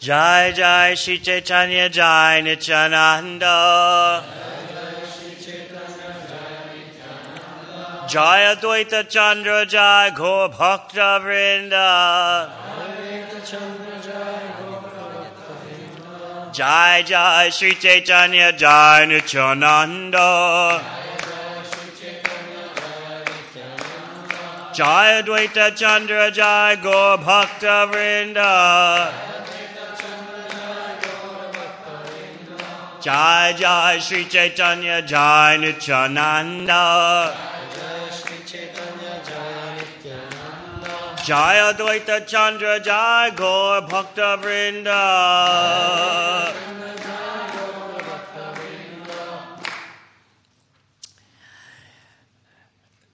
[0.00, 4.24] Jai Jai Shri Chaitanya Jai Nityananda.
[8.08, 12.48] Jai Advaita Chandra Jai Gaur Bhakta Vrinda.
[16.50, 20.82] Jai Jai Shri Chaitanya Jai Nityananda.
[24.72, 29.28] Jai Advaita Chandra Jai Gaur Bhakta Vrinda.
[33.00, 37.34] Jai Jai Shri Chaitanya Jai Nityananda.
[41.24, 45.00] Jai Advaita Chandra Jai Gaur Bhakta Vrinda.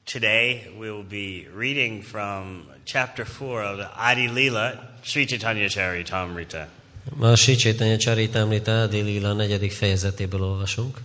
[0.05, 6.69] Today we will be reading from chapter 4 of the Adi Leela, Sri Chaitanya Charitamrita.
[7.15, 8.87] Ma a Sri Chaitanya Charitamrita
[9.35, 11.01] negyedik fejezetéből olvasunk.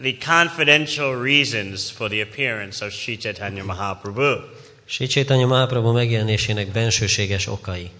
[0.00, 4.40] The confidential reasons for the appearance of Sri Chaitanya Mahaprabhu.
[4.84, 7.90] Sri Chaitanya Mahaprabhu megjelenésének bensőséges okai.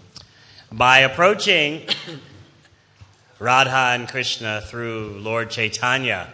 [0.70, 1.82] By approaching
[3.38, 6.28] Radha and Krishna through Lord Chaitanya,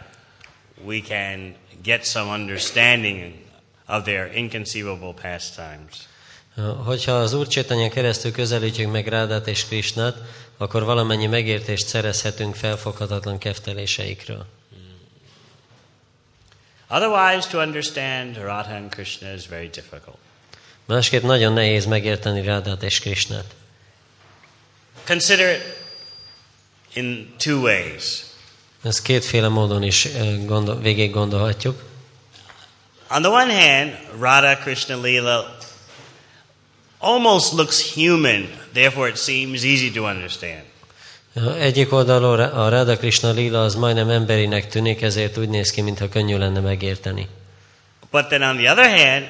[0.85, 3.33] we can get some understanding
[3.87, 6.09] of their inconceivable pastimes.
[6.85, 10.17] Hogyha az Úr Chaitanya keresztül közelítjük meg Rádát és Krisnát,
[10.57, 14.47] akkor valamennyi megértést szerezhetünk felfoghatatlan kefteléseikről.
[16.89, 20.19] Otherwise, to understand Radha and Krishna is very difficult.
[20.85, 23.55] Másképp nagyon nehéz megérteni Rádát és Krisnát.
[25.07, 25.63] Consider it
[26.93, 28.25] in two ways.
[28.83, 31.83] Ezt kétféle módon is eh, gondol, végig gondolhatjuk.
[33.11, 35.56] On the one hand, Radha Krishna Leela
[37.07, 40.63] almost looks human, therefore it seems easy to understand.
[41.61, 46.09] Egyik oldalról a Radha Krishna Lila az majdnem emberinek tűnik, ezért úgy néz ki, mintha
[46.09, 47.29] könnyű lenne megérteni.
[48.11, 49.27] But then on the other hand,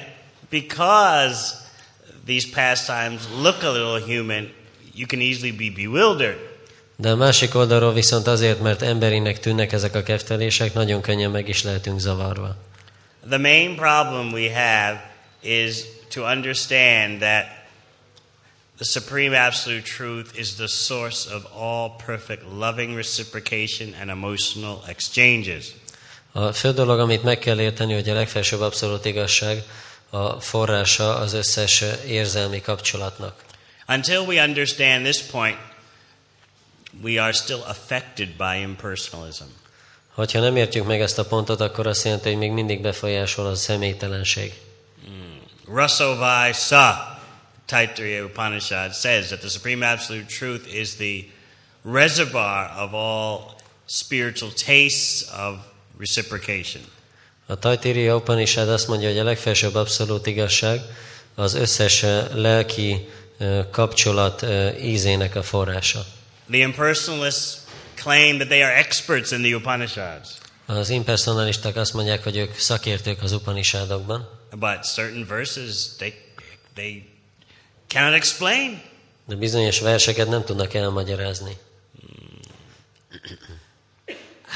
[0.49, 1.53] because
[2.25, 4.53] these pastimes look a little human,
[4.95, 6.37] you can easily be bewildered.
[6.95, 11.49] De a másik oldalról viszont azért, mert emberinek tűnnek ezek a keftelések, nagyon könnyen meg
[11.49, 12.55] is lehetünk zavarva.
[13.29, 15.11] The main problem we have
[15.41, 15.77] is
[16.13, 17.56] to understand that
[18.77, 25.65] the supreme absolute truth is the source of all perfect loving reciprocation and emotional exchanges.
[26.31, 29.63] A fő dolog, amit meg kell érteni, hogy a legfelsőbb abszolút igazság
[30.09, 33.43] a forrása az összes érzelmi kapcsolatnak.
[33.87, 35.57] Until we understand this point,
[37.01, 39.43] we are still affected by impersonalism.
[40.13, 43.55] Hogyha nem értjük meg ezt a pontot, akkor azt jelenti, hogy még mindig befolyásol a
[43.55, 44.53] személytelenség.
[45.73, 47.16] Rasovai Sa,
[47.67, 51.25] Taittiriya Upanishad says that the supreme absolute truth is the
[51.83, 53.55] reservoir of all
[53.85, 55.59] spiritual tastes of
[55.97, 56.81] reciprocation.
[57.49, 60.81] A Tajtiriya Upanishad azt mondja, hogy a legfelsőbb abszolút igazság
[61.35, 63.07] az összes eh, lelki
[63.37, 66.05] eh, kapcsolat eh, ízének a forrása.
[66.49, 67.57] The impersonalists
[67.95, 70.29] claim that they are experts in the Upanishads,
[70.65, 76.13] Az impersonalisták azt mondják, hogy ők szakértők az Upanishadokban, but certain verses they
[76.73, 77.16] they
[77.87, 78.81] cannot explain.
[79.27, 81.57] de bizonyos verseket nem tudnak elmagyarázni.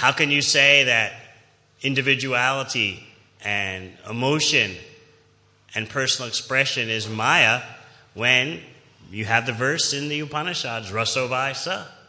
[0.01, 1.11] How can you say that
[1.79, 2.99] individuality
[3.43, 4.77] and emotion
[5.73, 7.61] and personal expression is Maya
[8.13, 8.63] when
[9.11, 11.99] you have the verse in the Upanishads, Rasovai Sa?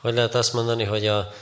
[0.00, 1.32] Hogy lehet azt mondani, hogy a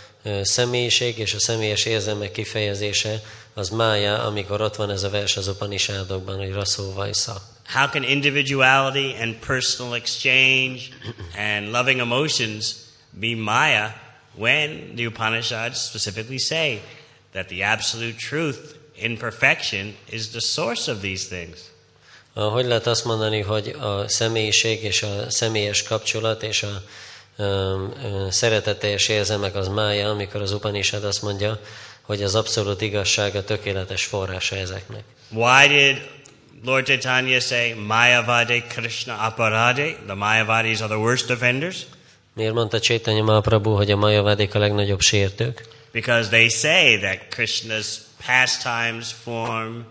[0.43, 3.23] személyiség és a személyes érzelmek kifejezése
[3.59, 7.43] az mája, amikor ott van ez a vers az Upanishadokban, hogy Rasó Vajsza.
[7.73, 10.81] How can individuality and personal exchange
[11.37, 12.75] and loving emotions
[13.11, 13.95] be Maya
[14.35, 16.81] when the Upanishads specifically say
[17.33, 18.59] that the absolute truth
[18.95, 21.59] in perfection is the source of these things?
[22.35, 26.83] Hogy lehet azt mondani, hogy a személyiség és a személyes kapcsolat és a
[27.43, 27.93] um,
[28.31, 31.61] szereteteljes érzelmek az mája, amikor az Upanishad azt mondja,
[32.09, 35.03] hogy az abszolút igazság a tökéletes forrása ezeknek.
[35.31, 36.09] Why did
[36.65, 39.95] Lord Chaitanya say Mayavade Krishna Aparade?
[40.07, 41.77] The Mayavadis are the worst offenders?
[42.35, 45.69] Miért mondta Chaitanya Mahaprabhu, hogy a majavádik a legnagyobb sértők?
[45.93, 47.87] Because they say that Krishna's
[48.27, 49.85] pastimes, form,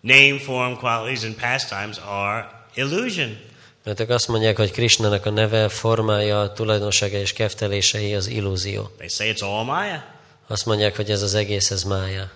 [0.00, 3.36] name, form, qualities, and pastimes are illusion.
[3.84, 8.90] Mert ők azt mondják, hogy Krishnának a neve, formája, tulajdonsága és keftelései az illúzió.
[8.96, 10.13] They say it's all Maya.
[10.46, 12.30] Azt mondják, hogy ez az egész, ez mája.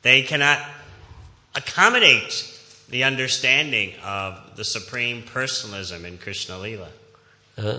[0.00, 0.58] They cannot
[1.52, 2.34] accommodate
[2.90, 6.90] the understanding of the supreme personalism in Krishna Lila.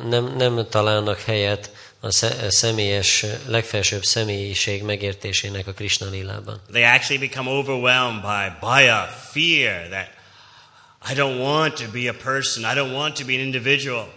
[0.10, 2.12] nem, nem találnak helyet a
[2.50, 6.62] személyes, legfelsőbb személyiség megértésének a Krishna lilában.
[6.72, 10.08] They actually become overwhelmed by bhaya, fear that
[11.12, 14.14] I don't want to be a person, I don't want to be an individual.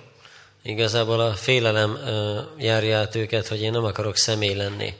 [0.62, 4.94] Igazából a félelem uh, járja át őket, hogy én nem akarok személy lenni.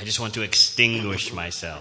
[0.00, 1.80] I just want to extinguish myself.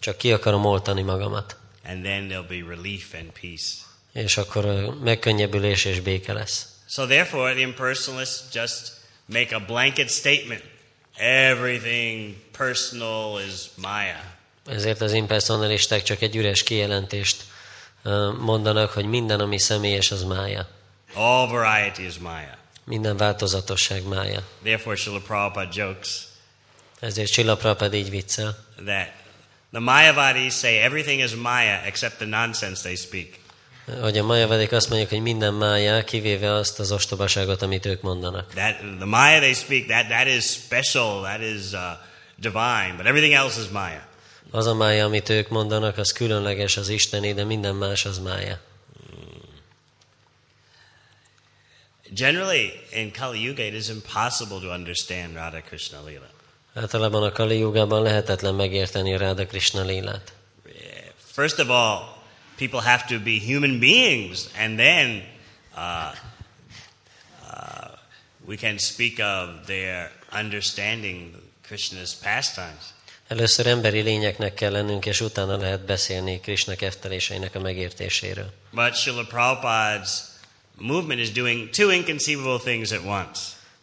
[0.00, 1.56] Csak ki akarom oltani magamat.
[1.84, 3.66] And then there'll be relief and peace.
[4.12, 6.66] És akkor uh, megkönnyebbülés és béke lesz.
[6.88, 8.92] So therefore the impersonalists just
[9.26, 10.62] make a blanket statement.
[11.16, 14.36] Everything personal is Maya.
[14.66, 17.44] Ezért az impersonalisták csak egy üres kijelentést
[18.38, 20.68] mondanak, hogy minden, ami személyes, az mája.
[21.14, 22.57] All variety is Maya.
[22.88, 24.42] Minden változatosság mája.
[24.62, 26.08] Therefore Srila Prabhupada jokes.
[27.00, 28.64] Ezért Srila Prabhupada így viccel.
[28.84, 29.12] That
[29.72, 33.28] the Mayavadis say everything is Maya except the nonsense they speak.
[34.00, 38.52] Hogy a Mayavedek azt mondják, hogy minden mája, kivéve azt az ostobaságot, amit ők mondanak.
[38.54, 41.80] That the Maya they speak, that that is special, that is uh,
[42.36, 44.06] divine, but everything else is Maya.
[44.50, 48.60] Az a mája, amit ők mondanak, az különleges az Isteni, de minden más az mája.
[52.14, 56.28] Generally, in Kali Yuga, it is impossible to understand Radha Krishna Lila.
[56.74, 60.32] Általában a Kali Yugában lehetetlen megérteni Radha Krishna lilát.
[61.32, 62.18] First of all,
[62.56, 65.22] people have to be human beings, and then
[65.76, 66.14] uh,
[67.42, 67.88] uh,
[68.46, 71.34] we can speak of their understanding
[71.68, 72.94] Krishna's pastimes.
[73.28, 78.52] Először emberi lényeknek kell lennünk, és utána lehet beszélni Krishna kefteléseinek a megértéséről.
[78.70, 80.10] But Srila Prabhupada's
[80.80, 83.40] movement is doing two inconceivable things at once.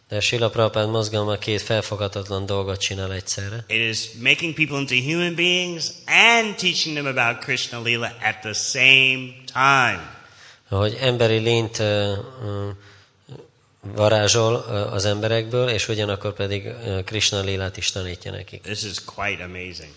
[0.08, 3.64] De Srila Prabhupada mozgalma két felfoghatatlan dolgot csinál egyszerre.
[3.68, 8.52] It is making people into human beings and teaching them about Krishna Lila at the
[8.52, 10.14] same time.
[10.68, 12.18] Hogy emberi lényt uh,
[13.80, 14.54] varázsol
[14.92, 16.68] az emberekből, és ugyanakkor pedig
[17.04, 18.62] Krishna lélát is tanítja nekik.
[18.62, 19.90] This is quite amazing.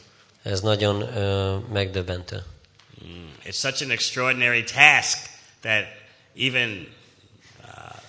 [0.44, 2.44] Ez nagyon uh, megdöbbentő.
[3.06, 3.30] Mm.
[3.46, 5.18] It's such an extraordinary task
[5.62, 5.99] that
[6.39, 6.88] even
[7.63, 8.00] uh,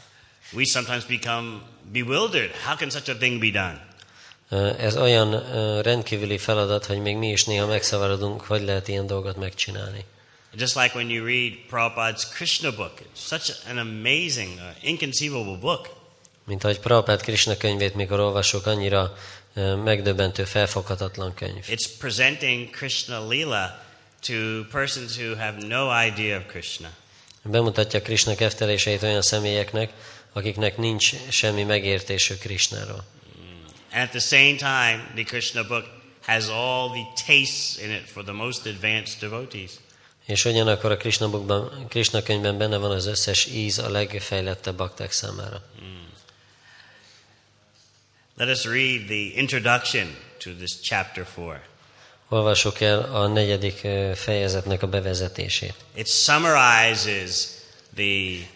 [0.53, 1.61] we sometimes become
[1.93, 2.51] bewildered.
[2.65, 3.89] How can such a thing be done?
[4.79, 5.31] Ez olyan
[5.83, 10.05] rendkívüli feladat, hogy még mi is néha megszavarodunk, hogy lehet ilyen dolgot megcsinálni.
[10.55, 15.89] Just like when you read Prabhupada's Krishna book, it's such an amazing, uh, inconceivable book.
[16.45, 19.17] Mint ahogy Prabhupada Krishna könyvét, mikor olvasok, annyira
[19.55, 21.65] uh, megdöbbentő, felfoghatatlan könyv.
[21.69, 23.83] It's presenting Krishna Lila
[24.21, 24.35] to
[24.71, 26.91] persons who have no idea of Krishna.
[27.43, 29.93] Bemutatja Krishna kefteléseit olyan személyeknek,
[30.33, 33.05] akiknek nincs semmi megértésük Krishnáról.
[33.93, 35.85] And at the same time, the Krishna book
[36.23, 39.71] has all the tastes in it for the most advanced devotees.
[40.27, 45.13] És ugyanakkor a Krishna, bookban, Krishna könyvben benne van az összes íz a legfejlettebb bakták
[45.13, 45.63] számára.
[45.83, 46.09] Mm.
[48.37, 51.61] Let us read the introduction to this chapter 4.
[52.33, 55.75] Olvassuk el a negyedik fejezetnek a bevezetését.
[55.95, 57.49] It summarizes
[57.95, 58.47] the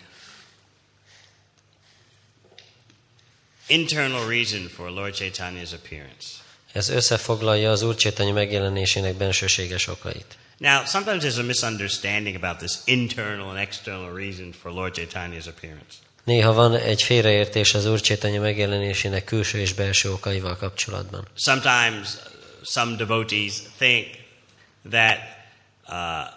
[3.67, 6.27] internal reason for Lord Chaitanya's appearance.
[6.73, 10.27] Ez összefoglalja az Úr Chaitanya megjelenésének bensőséges okait.
[10.59, 15.95] Now, sometimes there's a misunderstanding about this internal and external reason for Lord Chaitanya's appearance.
[16.25, 21.29] Néha van egy félreértés az Úr Chaitanya megjelenésének külső és belső okaival kapcsolatban.
[21.37, 22.09] Sometimes
[22.65, 24.07] some devotees think
[24.91, 25.19] that
[25.89, 26.31] uh,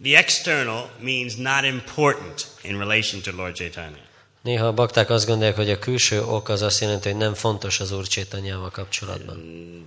[0.00, 4.04] the external means not important in relation to Lord Chaitanya.
[4.42, 7.80] Néha a bakták azt gondolják, hogy a külső ok az azt jelenti, hogy nem fontos
[7.80, 9.36] az Úr Chaitanyával kapcsolatban.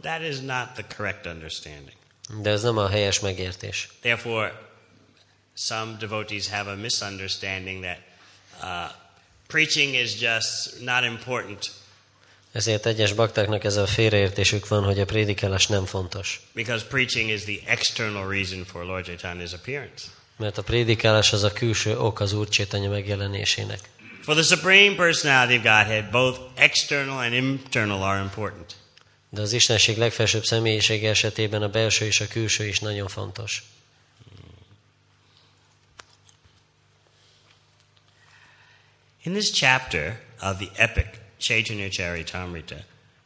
[0.02, 1.98] That is not the correct understanding.
[2.42, 3.90] De ez nem a helyes megértés.
[4.02, 4.62] Therefore,
[5.56, 7.98] some devotees have a misunderstanding that
[8.62, 8.92] uh,
[9.48, 11.72] preaching is just not important.
[12.52, 16.42] Ezért egyes baktáknak ez a félreértésük van, hogy a prédikálás nem fontos.
[16.54, 20.06] Because preaching is the external reason for Lord Chaitanya's appearance.
[20.38, 23.80] Mert a prédikálás az a külső ok az Úr Chaitanya megjelenésének.
[24.22, 28.76] For the supreme personality of Godhead, both external and internal are important.
[29.30, 33.64] De az Istenség legfelsőbb személyisége esetében a belső és a külső is nagyon fontos.
[39.24, 42.84] In this chapter of the epic Chaitanya Charitamrita,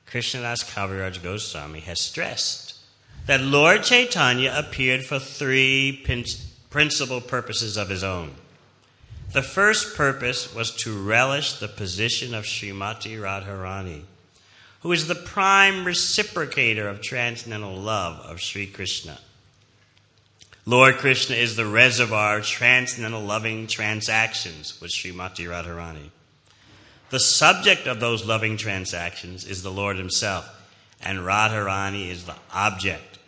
[0.08, 2.76] Krishnadas Kaviraj Goswami has stressed
[3.26, 6.06] that Lord Chaitanya appeared for three
[6.70, 8.36] principal purposes of his own.
[9.34, 14.04] The first purpose was to relish the position of Srimati Radharani
[14.84, 19.18] who is the prime reciprocator of transcendental love of Sri Krishna.
[20.66, 26.10] Lord Krishna is the reservoir of transcendental loving transactions with Srimati Radharani.
[27.14, 30.46] The subject of those loving transactions is the Lord Himself,
[31.00, 33.20] and Radharani is the object.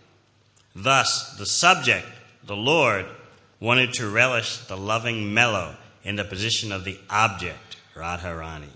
[0.76, 2.08] Thus, the subject,
[2.48, 3.06] the Lord,
[3.60, 8.74] wanted to relish the loving mellow in the position of the object, Radharani.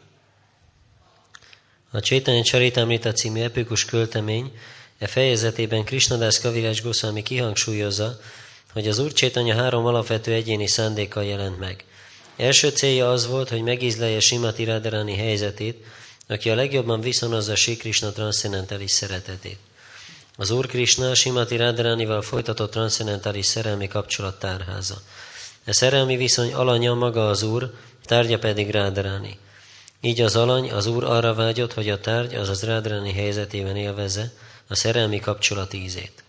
[1.91, 4.51] A Csétanya Csaritamrita című epikus költemény
[4.99, 8.19] e fejezetében Krishnadász Kavirás Goswami kihangsúlyozza,
[8.73, 11.83] hogy az Úr Csétanya három alapvető egyéni szándékkal jelent meg.
[12.39, 15.85] Első célja az volt, hogy megízlelje Simati Radharani helyzetét,
[16.27, 19.57] aki a legjobban viszonozza Sri Krishna transzcendentális szeretetét.
[20.37, 25.01] Az Úr Krishna Simati Radharanival folytatott transzcendentális szerelmi kapcsolat tárháza.
[25.63, 29.37] E szerelmi viszony alanya maga az Úr, tárgya pedig Radharani.
[30.01, 34.31] Így az alany, az Úr arra vágyott, hogy a tárgy, azaz Radharani helyzetében élvezze
[34.67, 36.23] a szerelmi kapcsolat ízét.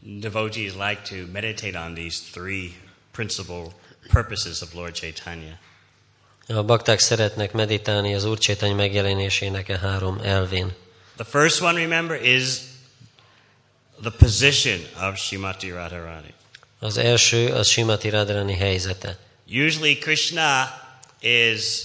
[0.00, 2.70] Devotees like to meditate on these three
[3.12, 3.72] principal
[4.08, 5.58] purposes of Lord Chaitanya.
[6.46, 10.72] A bakták szeretnek meditálni az Úr Csétany megjelenésének e három elvén.
[11.16, 12.44] The first one, remember, is
[14.00, 16.34] the position of Shrimati Radharani.
[16.78, 19.18] Az első az Simati Radharani helyzete.
[19.46, 20.80] Usually, Krishna
[21.20, 21.82] is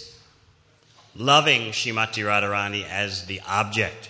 [1.14, 4.10] loving Shrimati Radharani as the object.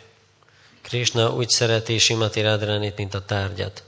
[0.82, 3.84] Krishna úgy szereti Simati Radharanit, mint a tárgyat.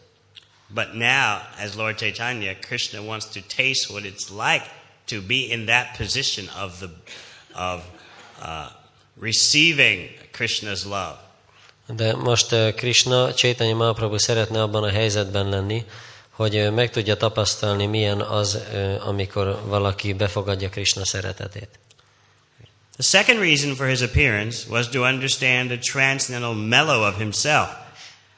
[0.73, 4.63] But now, as Lord Chaitanya, Krishna wants to taste what it's like
[5.07, 6.89] to be in that position of the
[7.55, 7.83] of
[8.41, 8.69] uh,
[9.17, 11.17] receiving Krishna's love.
[11.95, 15.85] De most uh, Krishna, Chaitanya Mahaprabhu szeretne abban a helyzetben lenni,
[16.29, 21.69] hogy uh, meg tudja tapasztalni, milyen az, uh, amikor valaki befogadja Krishna szeretetét.
[22.93, 27.69] The second reason for his appearance was to understand the transcendental mellow of himself.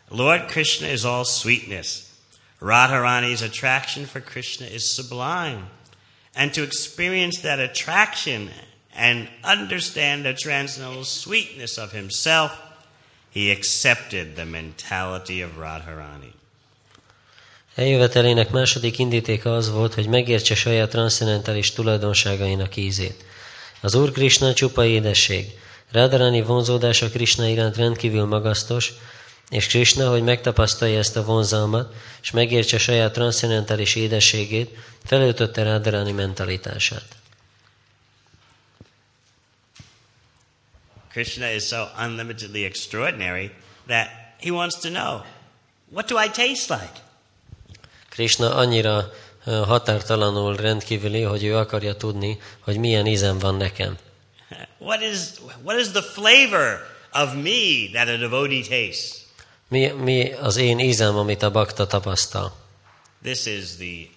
[0.09, 2.10] Lord Krishna is all sweetness.
[2.61, 5.69] Radharani's attraction for Krishna is sublime.
[6.35, 8.49] And to experience that attraction
[8.95, 12.51] and understand the transcendental sweetness of himself,
[13.29, 16.33] he accepted the mentality of Radharani.
[17.75, 23.25] Eljövetelének második indítéka az volt, hogy megértse saját transzcendentális tulajdonságainak ízét.
[23.81, 25.45] Az Úr Krishna csupa édesség.
[25.91, 28.93] Radharani vonzódása Krishna iránt rendkívül magasztos,
[29.51, 37.05] és Krishna, hogy megtapasztalja ezt a vonzalmat, és megértse saját transzcendentális édességét, felöltötte Radharani mentalitását.
[41.11, 43.51] Krishna is so unlimitedly extraordinary
[43.87, 44.07] that
[44.39, 45.21] he wants to know
[45.89, 46.99] what do I taste like?
[48.09, 49.11] Krishna annyira
[49.43, 53.97] határtalanul rendkívüli, hogy ő akarja tudni, hogy milyen ízem van nekem.
[54.77, 55.17] What is,
[55.63, 59.20] what is the flavor of me that a devotee tastes?
[59.71, 62.55] Mi, mi az én ízem, amit a bakta tapasztal?
[63.23, 64.07] This is the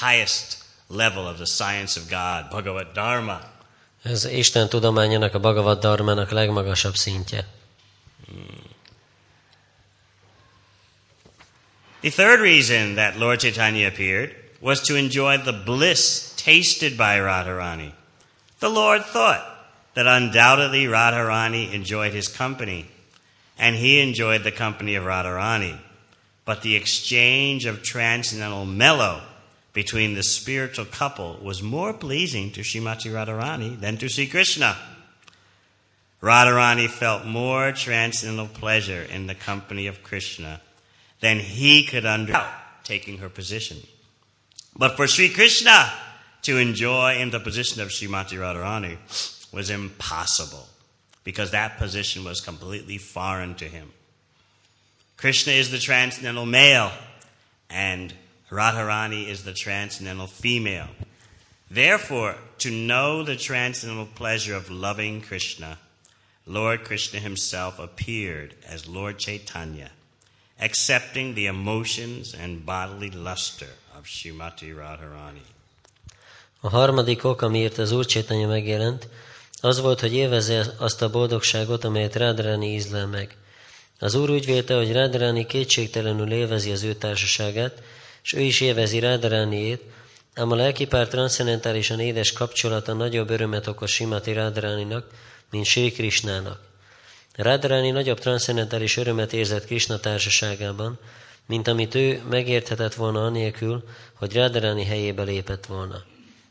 [0.00, 3.40] highest level of the science of God, Bhagavad Dharma.
[4.02, 7.46] Ez Isten tudományának, a Bhagavad Dharmának legmagasabb szintje.
[12.00, 17.92] The third reason that Lord Chaitanya appeared was to enjoy the bliss tasted by Radharani.
[18.58, 19.42] The Lord thought
[19.92, 22.84] that undoubtedly Radharani enjoyed his company,
[23.60, 25.78] and he enjoyed the company of Radharani.
[26.46, 29.20] But the exchange of transcendental mellow
[29.74, 34.76] between the spiritual couple was more pleasing to Shrimati Radharani than to Sri Krishna.
[36.22, 40.62] Radharani felt more transcendental pleasure in the company of Krishna
[41.20, 42.42] than he could under
[42.82, 43.76] taking her position.
[44.74, 45.92] But for Sri Krishna
[46.42, 48.96] to enjoy in the position of Srimati Radharani
[49.52, 50.66] was impossible
[51.24, 53.92] because that position was completely foreign to him.
[55.16, 56.90] Krishna is the transcendental male
[57.68, 58.14] and
[58.50, 60.88] Radharani is the transcendental female.
[61.70, 65.78] Therefore, to know the transcendental pleasure of loving Krishna,
[66.46, 69.90] Lord Krishna himself appeared as Lord Chaitanya,
[70.58, 75.46] accepting the emotions and bodily luster of Shrimati Radharani.
[76.62, 79.08] A harmadik ok, amiért az Úr Csétanya megjelent,
[79.60, 83.36] az volt, hogy élvezze azt a boldogságot, amelyet Radharani ízlel meg.
[83.98, 87.82] Az Úr úgy vélte, hogy Radharani kétségtelenül élvezi az ő társaságát,
[88.22, 89.82] és ő is élvezi Radharaniét,
[90.34, 95.06] ám a lelkipár transzcendentálisan édes kapcsolata nagyobb örömet okoz Simati Radharaninak,
[95.50, 96.60] mint Sri Krishnának.
[97.36, 100.98] Radharani nagyobb transzcendentális örömet érzett Krishna társaságában,
[101.46, 106.02] mint amit ő megérthetett volna anélkül, hogy Radharani helyébe lépett volna.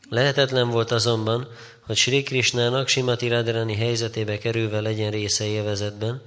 [0.08, 1.48] Lehetetlen volt azonban,
[1.90, 6.22] hogy Sri Krishnának Simati Radharani helyzetébe kerülve legyen része élvezetben,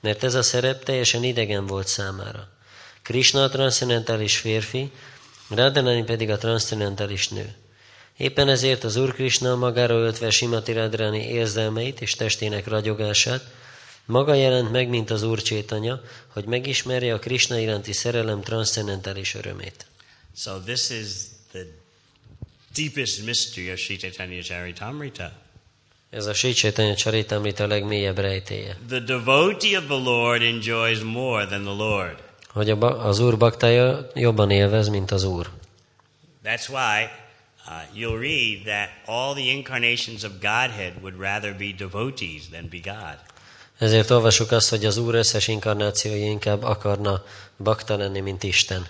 [0.00, 2.48] mert ez a szerep teljesen idegen volt számára.
[3.02, 4.90] Krishna a transzcendentális férfi,
[5.48, 7.54] Radharani pedig a transzcendentális nő.
[8.16, 13.44] Éppen ezért az Úr Krishna magára öltve Simati Radharani érzelmeit és testének ragyogását,
[14.06, 16.00] maga jelent meg, mint az Úr Csétanya,
[16.32, 19.86] hogy megismerje a Krishna iránti szerelem transzcendentális örömét.
[20.34, 21.06] So this is
[22.76, 25.32] deepest mystery of Sri Chaitanya Charitamrita.
[26.10, 28.76] Ez a Sri Chaitanya Charitamrita legmélyebb rejtéje.
[28.88, 32.22] The devotee of the Lord enjoys more than the Lord.
[32.48, 35.50] Hogy az Úr baktája jobban élvez, mint az Úr.
[36.44, 37.08] That's why
[37.66, 42.78] uh, you'll read that all the incarnations of Godhead would rather be devotees than be
[42.78, 43.18] God.
[43.78, 47.24] Ezért olvasjuk azt, hogy az Úr összes inkarnációja inkább akarna
[47.56, 48.86] bakta lenni, mint Isten.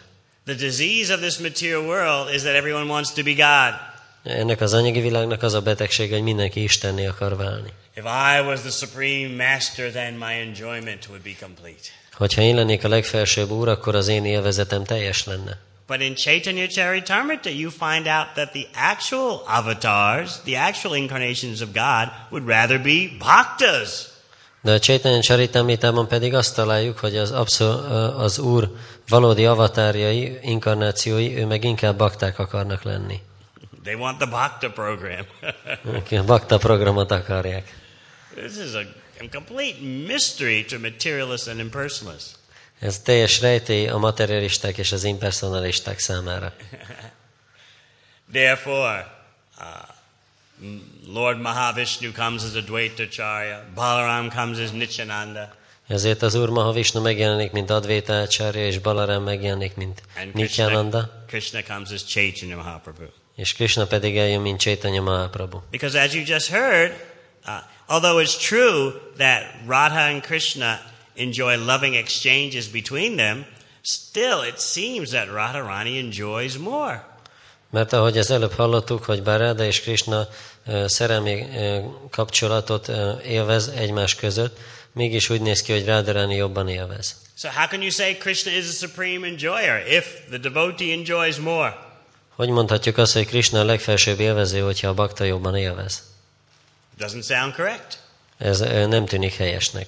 [0.46, 3.74] The disease of this material world is that everyone wants to be God.
[4.22, 7.72] Ennek az anyagi világnak az a betegség, hogy mindenki Istenné akar válni.
[7.94, 11.88] If I was the supreme master, then my enjoyment would be complete.
[12.12, 15.58] Hogyha én lennék a legfelsőbb úr, akkor az én élvezetem teljes lenne.
[15.86, 21.68] But in Chaitanya Charitamrita, you find out that the actual avatars, the actual incarnations of
[21.72, 24.14] God, would rather be bhaktas.
[24.62, 27.74] De a Chaitanya Charitamritában pedig azt találjuk, hogy az, abszol,
[28.18, 28.70] az Úr
[29.08, 33.20] valódi avatárjai, inkarnációi, ő meg inkább bakták akarnak lenni.
[33.82, 35.26] They want the bhakta program.
[36.20, 37.74] A bakta programot akarják.
[38.34, 38.84] this is a,
[39.20, 42.34] a complete mystery to materialists and impersonalists.
[42.78, 46.52] Ez teljes rejtély a materialisták és az impersonalisták számára.
[48.32, 49.06] Therefore,
[49.58, 49.94] uh,
[51.06, 55.54] Lord Mahavishnu comes as Advaitacharya, Balaram comes as Nityananda,
[55.88, 61.62] Ezért az Úr Mahavishnu megjelenik, mint Advaita Acharya, és Balaram megjelenik, mint and Nityananda, Krishna,
[61.62, 63.04] comes as Chaitanya Mahaprabhu.
[63.36, 65.58] és Krishna pedig eljön, mint Chaitanya Mahaprabhu.
[65.70, 66.92] Because as you just heard,
[67.46, 67.52] uh,
[67.86, 70.80] although it's true that Radha and Krishna
[71.14, 73.46] enjoy loving exchanges between them,
[73.82, 77.14] still it seems that Radharani enjoys more.
[77.70, 80.28] Mert ahogy az előbb hallottuk, hogy bár Ráda és Krishna
[80.66, 81.78] ö, szerelmi ö,
[82.10, 84.58] kapcsolatot ö, élvez egymás között,
[84.96, 87.16] mégis úgy néz ki, hogy Rádarani jobban élvez.
[87.38, 91.76] So how can you say Krishna is a supreme enjoyer if the devotee enjoys more?
[92.34, 96.02] Hogy mondhatjuk azt, hogy Krishna a legfelsőbb élvező, hogyha a bakta jobban élvez?
[96.98, 97.98] Doesn't sound correct.
[98.38, 99.86] Ez nem tűnik helyesnek.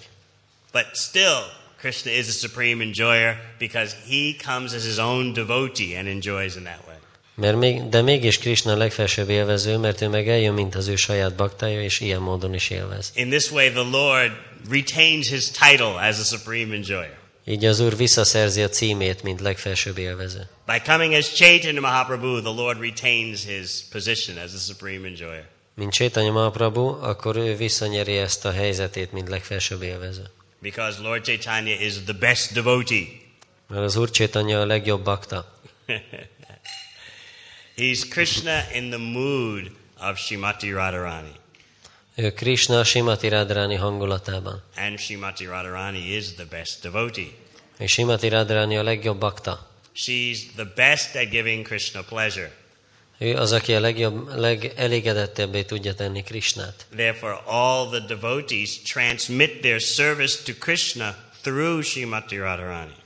[0.72, 1.42] But still,
[1.78, 6.62] Krishna is a supreme enjoyer because he comes as his own devotee and enjoys in
[6.62, 6.87] that way.
[7.40, 11.34] Mert még, de mégis Krishna legfelsőbb élvező, mert ő meg eljön, mint az ő saját
[11.34, 13.12] baktája, és ilyen módon is élvez.
[13.14, 14.32] In this way, the Lord
[14.70, 17.18] retains his title as a supreme enjoyer.
[17.44, 20.48] Így az Úr visszaszerzi a címét, mint legfelsőbb élvező.
[20.66, 25.44] By coming as Chaitanya Mahaprabhu, the Lord retains his position as a supreme enjoyer.
[25.74, 30.22] Mint Chaitanya Mahaprabhu, akkor ő visszanyeri ezt a helyzetét, mint legfelsőbb élvező.
[30.62, 33.06] Because Lord Chaitanya is the best devotee.
[33.68, 35.54] Mert az Úr Chaitanya a legjobb bakta.
[37.78, 41.32] He's Krishna in the mood of Shrimati Radharani.
[42.14, 44.62] Ő Krishna Simati Radharani hangulatában.
[44.76, 47.30] And Shrimati Radharani is the best devotee.
[47.78, 49.70] És Simati Radharani a legjobb bakta.
[49.96, 52.52] She's the best at giving Krishna pleasure.
[53.18, 56.86] Ő az, aki a legjobb, legelégedettebbé tudja tenni Krishnát.
[56.94, 62.96] Therefore, all the devotees transmit their service to Krishna through Shrimati Radharani.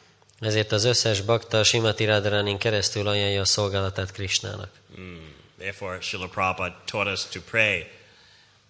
[0.42, 4.70] Ezért az összes bakta Simati Radharanin keresztül ajánlja a szolgálatát Krishnának.
[4.98, 5.16] Mm.
[5.58, 7.86] Therefore, Srila Prabhupada taught us to pray,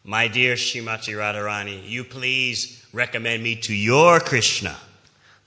[0.04, 4.78] My dear Shrimati Radharani, you please recommend me to your Krishna.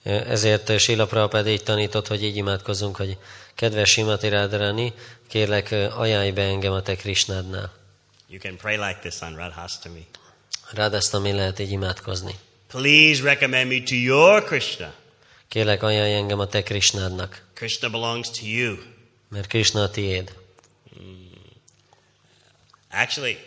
[0.03, 3.17] Ezért Sila Prabhupada így tanított, hogy így imádkozzunk, hogy
[3.55, 4.93] kedves Simati Radharani,
[5.27, 7.73] kérlek ajánlj be engem a te Krishnádnál.
[8.29, 10.07] You can pray like this on Radhastami.
[10.73, 12.35] Radhastami lehet így imádkozni.
[12.67, 14.93] Please recommend me to your Krishna.
[15.47, 18.77] Kérlek ajánlj engem a te Krishnádnak, Krishna belongs to you.
[19.29, 20.33] mert Krishna a tiéd.
[22.89, 23.37] Actually,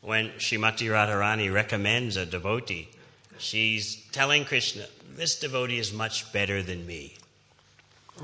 [0.00, 2.88] when Shrimati Radharani recommends a devotee,
[3.38, 4.84] she's telling Krishna,
[5.16, 7.10] this devotee is much better than me.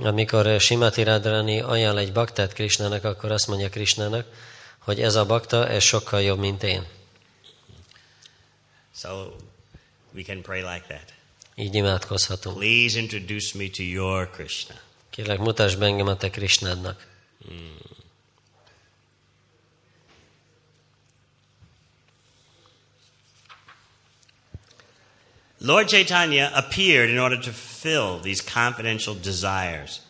[0.01, 4.27] Amikor Simati Radharani ajánl egy baktát Krishnának, akkor azt mondja Krishnának,
[4.79, 6.87] hogy ez a bakta, ez sokkal jobb, mint én.
[8.95, 9.37] So
[10.15, 11.13] we can pray like that.
[11.57, 12.55] Imádkozhatunk.
[12.57, 14.75] Please introduce me to your Krishna.
[15.13, 16.97] Kérlek, mutasd be engem a te Krishnádnak.
[25.61, 30.01] Lord Chaitanya appeared in order to fill these confidential desires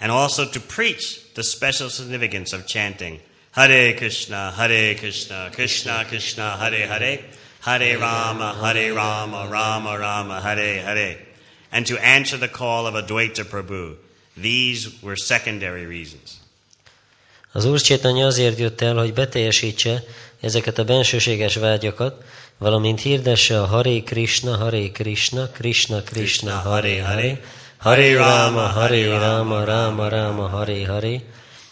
[0.00, 3.20] and also to preach the special significance of chanting
[3.52, 7.20] Hare Krishna, Hare Krishna, Krishna Krishna, Hare Hare,
[7.64, 11.16] Hare Rama, Hare Rama, Rama Rama, Hare Hare,
[11.70, 13.96] and to answer the call of Advaita Prabhu.
[14.36, 16.42] These were secondary reasons.
[17.52, 20.04] Az Úr Csétanya azért jött el, hogy beteljesítse
[20.40, 22.22] ezeket a bensőséges vágyakat,
[22.58, 27.40] valamint hirdesse a Hare Krishna, Hare Krishna, Krishna Krishna, Hare Hare,
[27.76, 31.20] Hare Rama, Hare Rama, Rama Rama, Hare Hare,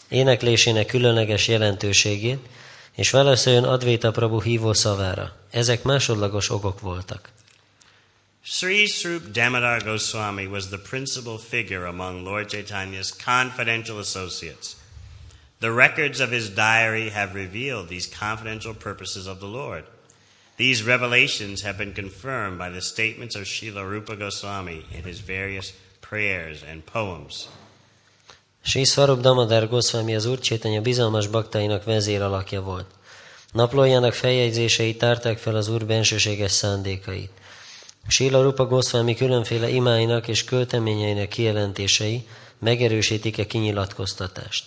[0.09, 2.39] éneklésének különleges jelentőségét,
[2.95, 5.37] és válaszoljon Advaita Prabhu hívó szavára.
[5.51, 7.29] Ezek másodlagos okok voltak.
[8.45, 14.77] Sri Srup Damodar Goswami was the principal figure among Lord Chaitanya's confidential associates.
[15.61, 19.85] The records of his diary have revealed these confidential purposes of the Lord.
[20.57, 25.73] These revelations have been confirmed by the statements of Srila Rupa Goswami in his various
[26.01, 27.49] prayers and poems.
[28.65, 32.87] Sri Swarup Damodar Goswami az Úr Csétanya bizalmas baktáinak vezéralakja volt.
[33.53, 37.31] Naplójának feljegyzései tárták fel az Úr bensőséges szándékait.
[38.09, 42.27] Sila Rupa Goswami különféle imáinak és költeményeinek kijelentései
[42.59, 44.65] megerősítik a kinyilatkoztatást.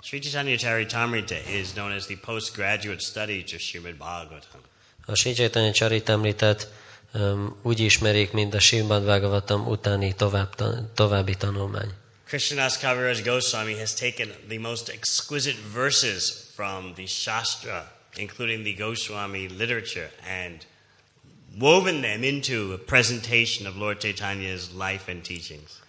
[0.00, 4.60] Sri Chaitanya Charitamrita is known as the postgraduate study to Srimad Bhagavatam.
[5.06, 6.72] A Sri Chaitanya Charitamritát
[7.14, 10.54] um, úgy ismerik, mint a Srimad Bhagavatam utáni tovább,
[10.94, 11.90] további tanulmány.
[12.28, 17.84] Krishnadas Kaviraj Goswami has taken the most exquisite verses from the Shastra,
[18.16, 20.64] including the Goswami literature, and
[21.58, 25.80] woven them into a presentation of Lord Chaitanya's life and teachings.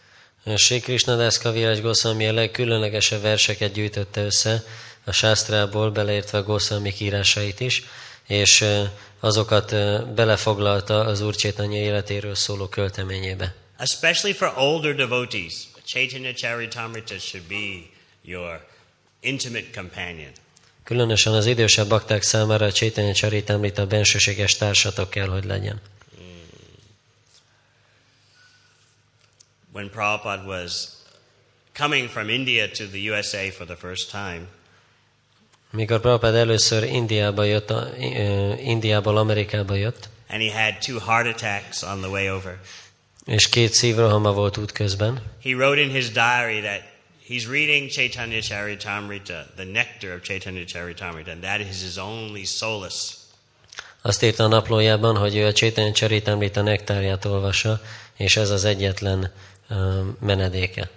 [0.57, 4.63] Sri Krishnadas Kaviraj Goswami a legkülönlegesebb verseket gyűjtötte össze
[5.03, 7.83] a sásztrából, beleértve a Goswami írásait is,
[8.27, 8.65] és
[9.19, 9.75] azokat
[10.13, 13.55] belefoglalta az Úr Csétanya életéről szóló költeményébe.
[13.77, 15.53] Especially for older devotees,
[15.85, 17.89] Chaitanya Charitamrita should be
[18.21, 18.65] your
[19.19, 20.31] intimate companion.
[20.83, 25.81] Különösen az idősebb bakták számára a Csétanya Charitamrita bensőséges társatok kell, hogy legyen.
[29.73, 30.71] When Prabhupada was
[31.73, 34.47] coming from India to the USA for the first time,
[35.71, 37.73] Mikor Prabhupád először Indiába jött,
[38.59, 42.59] Indiából Amerikába jött, and he had two heart attacks on the way over,
[43.25, 46.81] és két szívrohama volt útközben, he wrote in his diary that
[47.27, 53.23] he's reading Chaitanya Charitamrita, the nectar of Chaitanya Charitamrita, and that is his only solace.
[54.01, 57.81] Azt írta a naplójában, hogy ő a Csétanya Charitamrita nektárját olvassa,
[58.17, 59.31] és ez az egyetlen
[59.69, 60.89] ö, menedéke.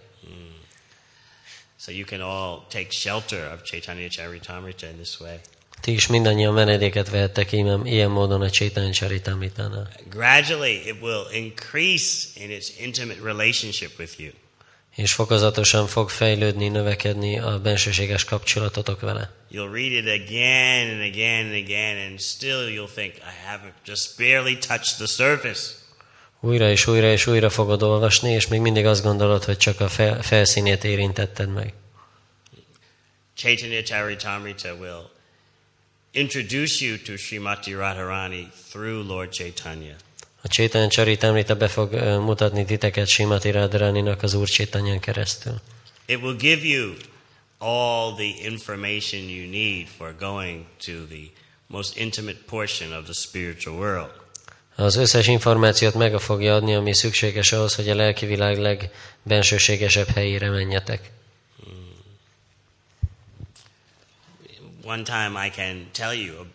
[1.80, 5.40] So you can all take shelter of Chaitanya Charitamrita in this way.
[5.80, 9.90] Ti is mindannyian menedéket vehettek ilyen, ilyen módon a Csétanya Charitamritánál.
[10.10, 14.30] Gradually, it will increase in its intimate relationship with you.
[14.94, 19.30] És fokozatosan fog fejlődni, növekedni a bensőséges kapcsolatotok vele.
[19.50, 24.16] You'll read it again and again and again, and still you'll think, I haven't just
[24.18, 25.60] barely touched the surface.
[26.40, 29.88] Újra és újra és újra fogod olvasni, és még mindig azt gondolod, hogy csak a
[29.88, 31.72] fel, felszínét érintetted meg.
[33.36, 35.16] Chaitanya Charitamrita will
[36.18, 39.96] introduce you to Srimati Radharani through Lord Chaitanya.
[40.42, 45.60] A Csétanya Charitamrita be fog mutatni titeket Simati Radharaninak az Úr Csétanyán keresztül.
[46.06, 46.94] It will give you
[47.58, 51.30] all the information you need for going to the
[51.66, 54.10] most intimate portion of the spiritual world.
[54.76, 60.50] Az összes információt meg fogja adni, ami szükséges ahhoz, hogy a lelki világ legbensőségesebb helyére
[60.50, 61.10] menjetek.
[64.88, 66.46] One time I can tell you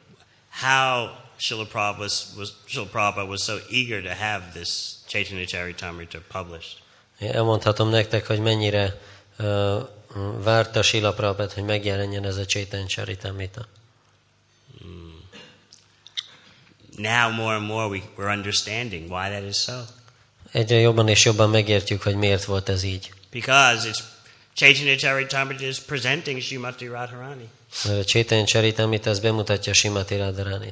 [0.49, 6.19] how Srila Prabhupada was, was, Srila Prabhupada was so eager to have this Chaitanya Charitamrita
[6.29, 6.77] published.
[7.19, 8.99] Elmondhatom nektek, hogy mennyire
[9.39, 9.81] uh,
[10.43, 13.67] várta Sila Prabhupát, hogy megjelenjen ez a Csétanya Charitamrita.
[16.97, 19.81] Now more and more we, we're understanding why that is so.
[20.51, 23.13] Egyre jobban és jobban megértjük, hogy miért volt ez így.
[23.31, 23.99] Because it's
[24.53, 27.49] Chaitanya Charitamrita is presenting Srimati Radharani.
[28.45, 30.17] Charitamrita az bemutatja Simati.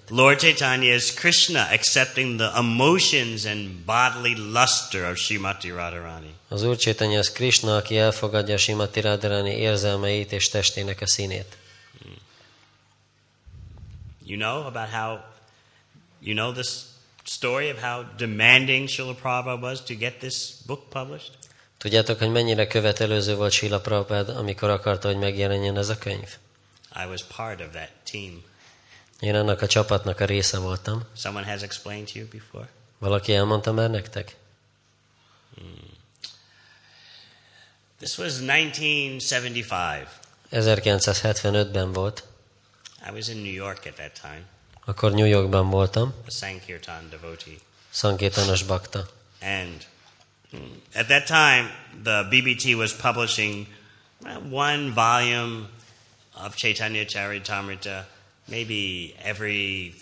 [0.09, 6.33] Lord Chaitanya is Krishna accepting the emotions and bodily luster of Srimati Radharani.
[6.47, 11.57] Az Úr Csétanya az Krishna, aki elfogadja Simati Radharani érzelmeit és testének a színét.
[14.25, 15.17] You know about how,
[16.19, 16.67] you know this
[17.23, 20.35] story of how demanding Srila Prabhupada was to get this
[20.65, 21.31] book published?
[21.77, 26.29] Tudjátok, hogy mennyire követelőző volt Sila Prabhupád, amikor akarta, hogy megjelenjen ez a könyv?
[26.95, 28.43] I was part of that team.
[29.19, 31.03] Én annak a csapatnak a része voltam.
[31.15, 32.69] Someone has explained to you before?
[32.97, 34.35] Valaki elmondta már nektek?
[37.97, 40.07] This was 1975.
[40.51, 42.23] 1975-ben volt.
[43.07, 44.45] I was in New York at that time,
[44.85, 47.57] Akkor New Yorkban voltam, a Sankirtan devotee.
[47.89, 49.07] Szankirtanos bakta.
[49.41, 49.85] And
[50.49, 51.69] hmm, at that time,
[52.03, 53.67] the BBT was publishing
[54.25, 55.67] uh, one volume
[56.45, 58.07] of Chaitanya Charitamrita
[58.45, 59.93] maybe every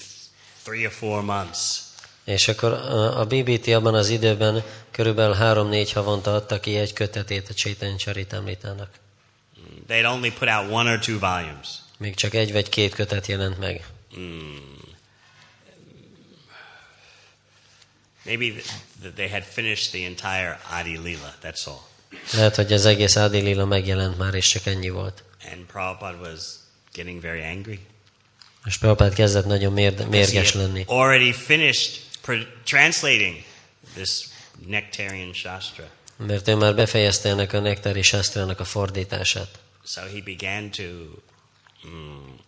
[0.63, 1.81] three or four months.
[2.23, 7.49] És akkor a a BBT abban az időben körülbelül három-négy havonta adta ki egy kötetét
[7.49, 8.89] a Chaitanya Charitamritának.
[9.87, 11.67] They'd only put out one or two volumes.
[11.97, 13.85] Még csak egy vagy két kötet jelent meg.
[18.25, 21.81] Maybe th- th- they had finished the entire Adi Lila, that's all.
[22.33, 25.23] Lehet, hogy az egész Adi Lila megjelent már, és csak ennyi volt.
[25.51, 26.59] And Prabhupada was
[26.93, 27.79] getting very angry.
[28.65, 29.73] És Prabhupád kezdett nagyon
[30.09, 30.83] mérges lenni.
[30.87, 32.01] already finished
[32.63, 33.43] translating
[33.93, 34.27] this
[34.67, 35.89] Nectarian Shastra.
[36.17, 39.59] Mert ő már befejezte ennek a nektári sásztrának a fordítását.
[39.85, 40.83] So he began to
[41.83, 42.39] mm,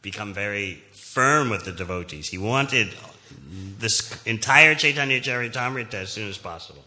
[0.00, 2.28] become very firm with the devotees.
[2.28, 2.96] He wanted
[3.78, 6.82] this entire Chaitanya Charitamrita as soon as possible.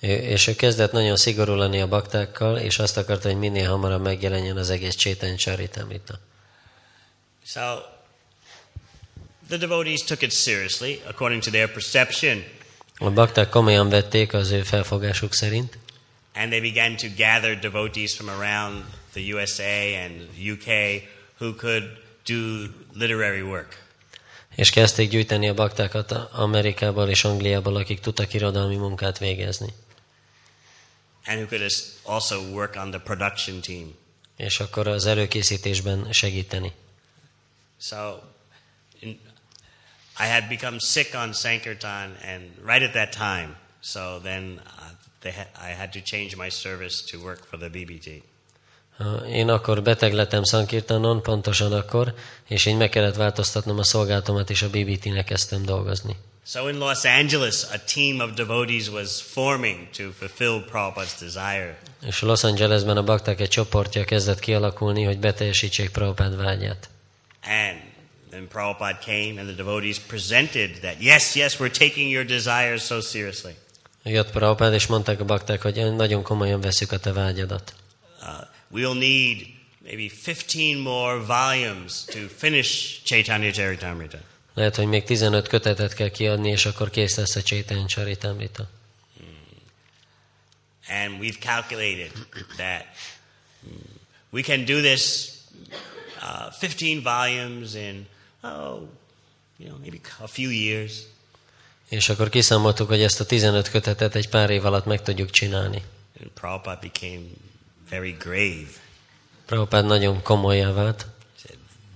[0.00, 4.56] És ő kezdett nagyon szigorú lenni a baktákkal, és azt akarta, hogy minél hamarabb megjelenjen
[4.56, 6.20] az egész Csétány Csaritamrita.
[7.44, 7.60] So
[9.48, 12.44] the devotees took it seriously, according to their perception,
[12.98, 15.78] A bakták komolyan vették az ő felfogásuk szerint,
[16.34, 20.66] and they began to gather devotees from around the USA and UK
[21.38, 21.82] who could
[22.26, 23.84] do literary work.
[24.54, 29.72] és kezdték gyűjteni a baktákat Amerikából és Angliából, akik tudtak irodalmi munkát végezni.
[31.30, 31.62] And who could
[32.04, 33.94] also work on the production team.
[34.36, 36.72] És akkor az előkészítésben segíteni.
[37.80, 38.18] So
[38.98, 39.20] in,
[40.18, 44.82] I had become sick on Sankirtan, and right at that time, so then uh,
[45.20, 48.22] they ha- I had to change my service to work for the BBT.
[49.26, 52.14] Én akkor beteg lettem Sankirtanon, pontosan akkor,
[52.48, 56.16] és így meg kellett változtatnom a szolgálatomat, és a BBT-nek kezdtem dolgozni.
[56.44, 61.78] So in Los Angeles, a team of devotees was forming to fulfill Prabhupada's desire.
[62.06, 66.88] És Los Angelesben a bakták egy csoportja kezdett kialakulni, hogy beteljesítsék Prabhupád vágyát.
[67.42, 67.80] And
[68.30, 73.00] then Prabhupada came, and the devotees presented that, yes, yes, we're taking your desires so
[73.00, 73.54] seriously.
[74.02, 77.74] Jött Prabhupád, és mondták a bakták, hogy nagyon komolyan veszük a te vágyadat.
[78.20, 78.26] Uh,
[78.80, 79.46] we'll need
[79.82, 84.18] maybe 15 more volumes to finish Chaitanya Charitamrita.
[84.54, 88.68] Lehet, hogy még 15 kötetet kell kiadni, és akkor kész lesz a Csétány Csaritamrita.
[90.88, 92.10] And we've calculated
[92.56, 92.84] that
[93.64, 93.76] mm,
[94.30, 95.30] we can do this
[96.20, 98.06] uh, 15 volumes in,
[98.42, 98.88] oh,
[99.56, 100.92] you know, maybe a few years.
[101.88, 105.82] És akkor kiszámoltuk, hogy ezt a 15 kötetet egy pár év alatt meg tudjuk csinálni.
[106.20, 107.26] And Prabhupada became
[107.90, 108.70] very grave.
[109.46, 111.06] Prabhupád nagyon komolyá vált.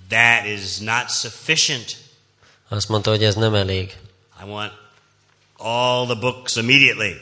[0.08, 2.03] That is not sufficient.
[2.68, 3.96] Azt mondta, hogy ez nem elég.
[4.42, 4.72] I want
[5.56, 7.12] all the books immediately.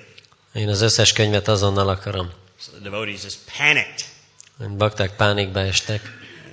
[0.53, 2.31] Én az összes könyvet azonnal akarom.
[2.61, 4.05] So the devotees just panicked.
[4.77, 6.03] Bakták pánikba estek.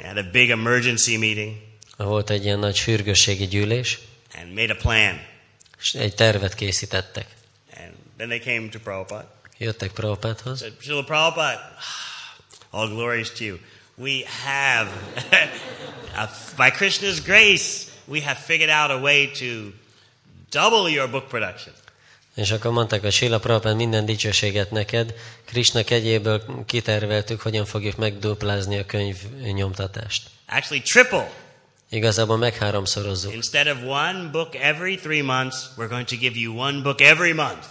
[0.04, 1.56] Had a big emergency meeting
[1.98, 4.00] Volt egy ilyen nagy sürgősségi gyűlés,
[4.42, 5.22] and made a plan.
[5.80, 7.28] és egy tervet készítettek.
[7.78, 9.32] And then they came to Prabhupada.
[9.58, 11.60] Jöttek Prabhupádhoz, said, Srila Prabhupada,
[12.70, 13.58] all glories to you.
[13.96, 14.12] We
[14.46, 14.90] have,
[16.58, 19.72] by Krishna's grace, we have figured out a way to
[20.52, 21.74] double your book production.
[22.36, 25.14] és akkor mondták, hogy Sila Prabhupád minden dicsőséget neked,
[25.46, 29.18] Krishna kegyéből kiterveltük, hogyan fogjuk megduplázni a könyv
[29.54, 30.30] nyomtatást.
[30.48, 31.32] Actually, triple.
[31.90, 33.34] Igazából megháromszorozzuk.
[33.34, 37.34] Instead of one book every three months, we're going to give you one book every
[37.34, 37.66] month.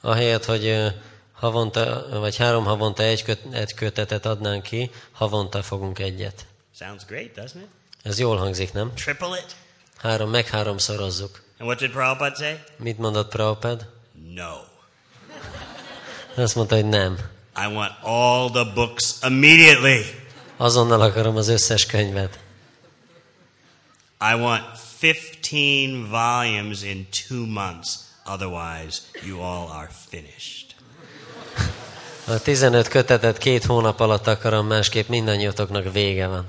[0.00, 0.92] Ahelyett, hogy
[1.32, 6.46] havonta, vagy három havonta egy, köt, egy kötetet adnánk ki, havonta fogunk egyet.
[6.78, 7.68] Sounds great, doesn't it?
[8.02, 8.92] Ez jól hangzik, nem?
[8.94, 9.56] Triple it.
[10.02, 11.42] Három, meg háromszorozzuk.
[11.58, 12.58] And what did Prabhupada say?
[12.76, 13.86] Mit mondott Prabhupád?
[14.34, 14.54] No.
[16.42, 17.18] Azt mondta, hogy nem.
[17.56, 20.04] I want all the books immediately.
[20.56, 22.38] Azonnal akarom az összes könyvet.
[24.20, 24.64] I want
[25.00, 27.98] 15 volumes in two months.
[28.24, 30.74] Otherwise, you all are finished.
[32.26, 36.46] A 15 kötetet két hónap alatt akarom, másképp mindannyiatoknak vége van.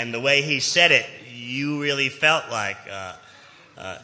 [0.00, 1.23] And the way he said it,
[1.54, 3.12] you really felt like uh,
[3.80, 3.98] uh,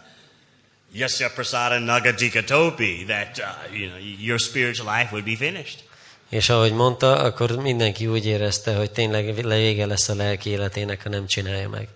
[0.94, 5.84] Yasya Prasada Nagadika Topi, that uh, you know your spiritual life would be finished.
[6.28, 11.08] És ahogy mondta, akkor mindenki úgy érezte, hogy tényleg vége lesz a lelki életének, ha
[11.08, 11.88] nem csinálja meg.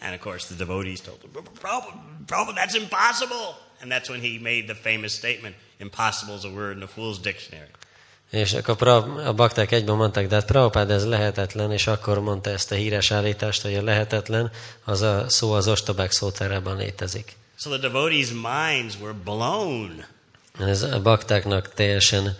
[0.00, 3.56] And of course, the devotees told him, Prabhupada, Prabhupada, that's impossible.
[3.80, 7.18] And that's when he made the famous statement, impossible is a word in the fool's
[7.18, 7.70] dictionary.
[8.30, 12.72] És akkor a bakták egyben mondták, de hát Prabhupád ez lehetetlen, és akkor mondta ezt
[12.72, 14.50] a híres állítást, hogy a lehetetlen,
[14.84, 17.36] az a szó az ostobák szótárában létezik.
[17.58, 20.04] So the devotees' minds were blown.
[20.60, 22.36] Ez a baktáknak teljesen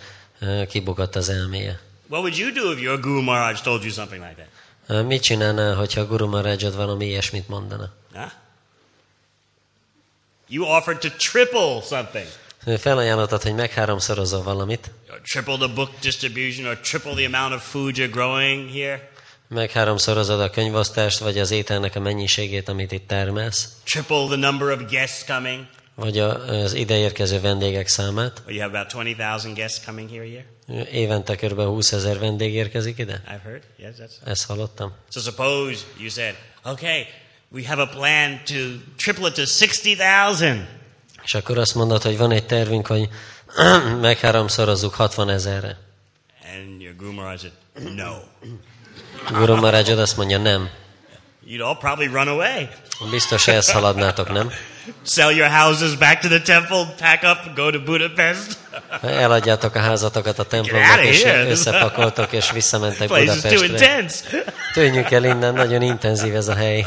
[0.68, 1.80] kibukott az elméje.
[2.08, 4.46] What would you do if your Guru Maharaj told you something like
[4.86, 5.06] that?
[5.06, 7.92] Mit csinálnál, hogyha a Guru Maharajod valami ilyesmit mondana?
[8.12, 8.30] Huh?
[10.48, 12.26] You offered to triple something.
[12.66, 14.90] Ő Felajánlottad, hogy megháromszorozol valamit,
[15.22, 19.10] triple the book distribution or triple the amount of food you're growing here.
[19.48, 24.90] megháromszorozod a könyvosztást, vagy az ételnek a mennyiségét, amit itt termelsz, Triple the number of
[24.90, 25.66] guests coming.
[25.94, 28.42] vagy az ideérkező vendégek számát.
[28.46, 30.44] You have about 20,000 guests coming here a year.
[30.92, 31.60] Évente kb.
[31.60, 33.22] 20 ezer vendég érkezik ide?
[33.28, 33.62] I've heard.
[33.78, 34.28] Yes, that's.
[34.28, 34.92] Ezt hallottam.
[35.10, 37.06] So suppose you said, okay,
[37.52, 38.54] we have a plan to
[38.96, 40.68] triple it to 60,000.
[41.26, 43.08] És akkor azt mondod, hogy van egy tervünk, hogy
[44.00, 45.76] megháromszorozzuk 60 ezerre.
[46.54, 47.52] And your Guru Maharaj said,
[47.94, 48.12] no.
[49.38, 50.70] Guru Maharajod azt mondja, nem.
[51.46, 52.68] You'd all probably run away.
[53.10, 54.50] Biztos ehhez haladnátok, nem?
[55.06, 58.58] Sell your houses back to the temple, pack up, go to Budapest.
[59.02, 64.44] Eladjátok a házatokat a templomnak, és összepakoltok, és visszamentek Budapestre.
[64.72, 66.86] Tűnjük el innen, nagyon intenzív ez a hely.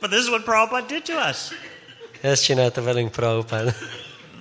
[0.00, 1.52] But this is what Prabhupada did to us.
[2.20, 3.74] Ezt csinálta velünk Prabhupád.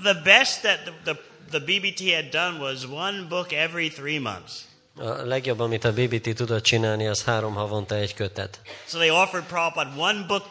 [0.04, 4.70] The best that the, the, the BBT had done was one book every three months.
[4.98, 8.62] A legjobb, amit a BBT tudott csinálni, az három havonta egy kötet.
[8.88, 10.50] So they offered Prabhupada one book.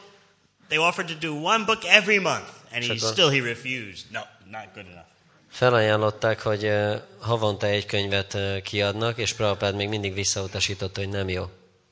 [0.69, 4.05] They offered to do one book every month, and he still he refused.
[4.13, 5.07] No, not good enough.
[5.51, 6.73] Felajánlották, hogy
[7.19, 11.45] havonta egy könyvet kiadnak, és Prabhupád még mindig visszautasította, hogy nem jó.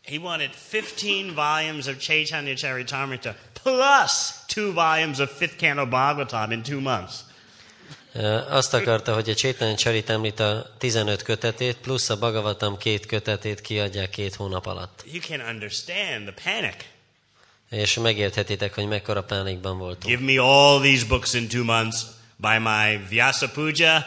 [0.05, 6.63] He wanted 15 volumes of Chaitanya Charitamrita plus two volumes of Fifth Canto Bhagavatam in
[6.63, 7.15] two months.
[8.49, 14.35] Azt akarta, hogy a Csétany Charitamrita 15 kötetét, plusz a Bhagavatam két kötetét kiadják két
[14.35, 15.05] hónap alatt.
[15.13, 16.85] You can understand the panic.
[17.71, 20.05] És megérthetitek, hogy mekkora pánikban voltunk.
[20.05, 22.01] Give me all these books in two months
[22.41, 24.07] by my Vyasa Puja,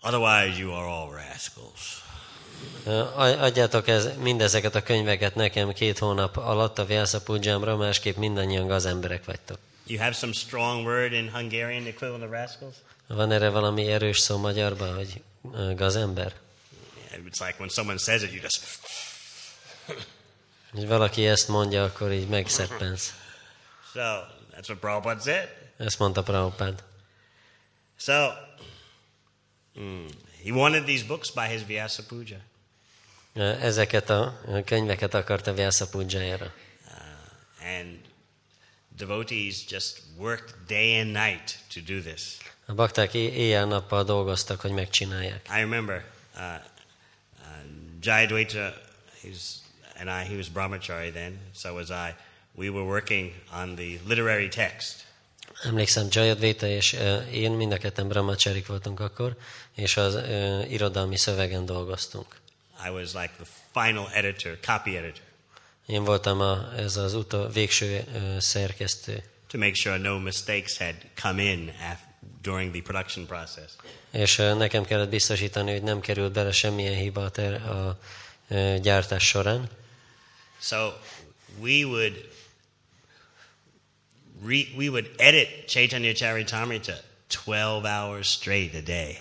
[0.00, 2.04] otherwise you are all rascals.
[3.38, 9.24] Adjátok ez, mindezeket a könyveket nekem két hónap alatt a Vyasa Pujámra, másképp mindannyian gazemberek
[9.24, 9.58] vagytok.
[9.86, 12.74] You have some strong word in Hungarian equivalent of rascals?
[13.06, 15.22] Van erre valami erős szó magyarban, hogy
[15.76, 16.32] gazember?
[17.10, 18.64] It's like when someone says it, you just.
[20.72, 23.14] Hogy valaki ezt mondja, akkor így megszeppensz.
[23.92, 25.48] So that's what Prabhupada said.
[25.76, 26.82] Ezt mondta Prabhupád.
[27.96, 28.32] So
[29.76, 32.36] mm, he wanted these books by his Vyasa Puja.
[33.34, 36.52] Ö, Ezeket a könyveket akarta Vyasa Pujájára.
[36.88, 37.98] Uh, and
[38.96, 42.36] devotees just worked day and night to do this.
[42.66, 45.48] A bakták éjjel-nappal dolgoztak, hogy megcsinálják.
[45.56, 46.04] I remember
[46.36, 46.58] uh, uh,
[48.00, 48.72] Jayadvaita,
[49.22, 49.60] he's,
[49.98, 52.14] and I, he was brahmachari then, so was I.
[52.54, 55.05] We were working on the literary text.
[55.62, 56.96] Emlékszem, Jayadvaita és
[57.32, 59.36] én mind a ketten brahmacharik voltunk akkor,
[59.74, 62.26] és az ö, irodalmi szövegen dolgoztunk.
[62.86, 65.24] I was like the final editor, copy editor,
[65.86, 70.94] Én voltam a, ez az utol, végső ö, szerkesztő, to make sure no mistakes had
[71.20, 71.72] come in
[72.42, 73.72] during the production process.
[74.10, 77.98] és ö, nekem kellett biztosítani, hogy nem került bele semmilyen hiba a, ter, a
[78.48, 79.68] ö, gyártás során.
[80.60, 80.76] So
[81.60, 82.28] we would
[84.44, 89.18] re- we would edit Chaitanya Charitamrita 12 hours straight a day.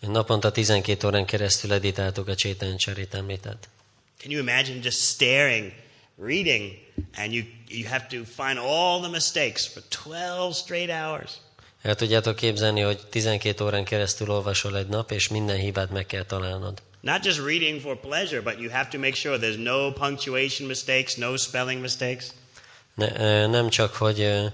[0.00, 3.68] Naponta 12 órán keresztül editáltuk a Csétany Charitamritát.
[4.20, 5.72] Can you imagine just staring,
[6.16, 6.78] reading,
[7.16, 11.30] and you, you have to find all the mistakes for 12 straight hours?
[11.82, 16.24] El tudjátok képzelni, hogy 12 órán keresztül olvasol egy nap, és minden hibát meg kell
[16.24, 16.82] találnod.
[17.00, 21.14] Not just reading for pleasure, but you have to make sure there's no punctuation mistakes,
[21.14, 22.26] no spelling mistakes.
[22.94, 24.50] Ne, nem csak, hogy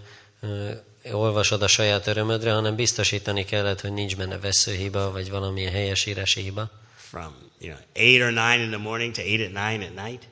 [1.13, 6.71] olvasod a saját örömödre, hanem biztosítani kellett, hogy nincs benne veszőhiba, vagy valamilyen helyesírási hiba.
[6.97, 10.29] From you know eight or nine in the morning to eight at nine at night.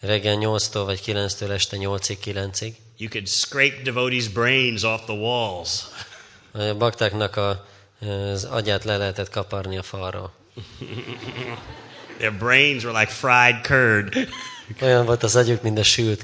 [0.00, 2.72] Reggel 8-tól vagy 9-től este 8-ig, 9-ig.
[2.96, 5.84] You could scrape devotees' brains off the walls.
[6.52, 7.66] A baktáknak a,
[8.32, 10.32] az agyát le lehetett kaparni a falról.
[12.18, 14.28] Their brains were like fried curd.
[14.80, 16.22] Olyan volt az agyuk, mint a sült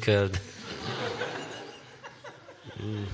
[2.82, 3.08] körd.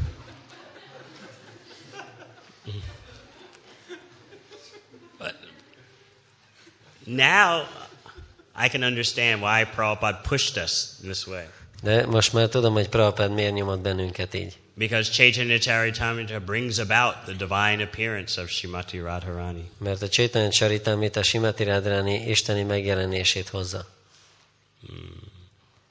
[7.06, 7.66] Now
[8.54, 11.44] I can understand why Prabhupada pushed us in this way.
[11.82, 14.56] De most már tudom, hogy Prabhupád miért nyomott bennünket így.
[14.74, 19.70] Because Chaitanya Charitamrita brings about the divine appearance of Srimati Radharani.
[19.78, 23.86] Mert a Csétanya Csaritamrita Simati Radharani isteni megjelenését hozza.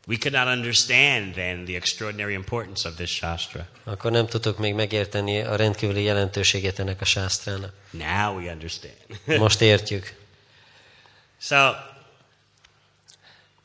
[0.07, 3.67] We could not understand then the extraordinary importance of this Shastra.
[3.83, 7.73] akkor nem tudtuk még megérteni a rendkívüli jelentőségét ennek a sásztrának.
[7.91, 8.95] Now we understand.
[9.39, 10.15] Most értjük.
[11.39, 11.71] so,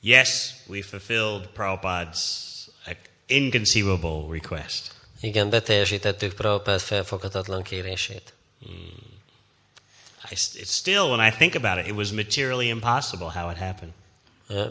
[0.01, 2.51] yes, we fulfilled Prabhupada's
[3.27, 4.95] inconceivable request.
[5.21, 8.33] Igen, beteljesítettük Prabhupád felfoghatatlan kérését.
[8.65, 9.11] Hmm.
[10.31, 13.93] I, it's still, when I think about it, it was materially impossible how it happened.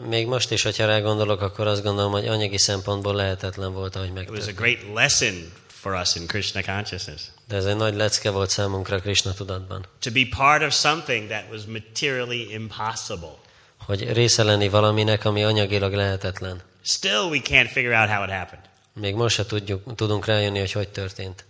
[0.08, 4.08] Még most is, hogyha rá gondolok, akkor azt gondolom, hogy anyagi szempontból lehetetlen volt, ahogy
[4.08, 4.58] It was a megtörtént.
[4.58, 7.20] great lesson for us in Krishna consciousness.
[7.48, 9.86] De ez egy nagy lecke volt számunkra Krishna tudatban.
[10.00, 13.34] To be part of something that was materially impossible.
[13.78, 16.62] Hogy része lenni valaminek, ami anyagilag lehetetlen.
[16.84, 18.64] Still, we can't figure out how it happened.
[18.94, 21.44] Még most se tudjuk, tudunk rájönni, hogy hogy történt.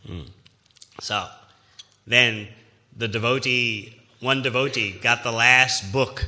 [1.02, 1.14] So,
[2.08, 2.48] then
[2.98, 3.82] the devotee,
[4.20, 6.20] one devotee, got the last book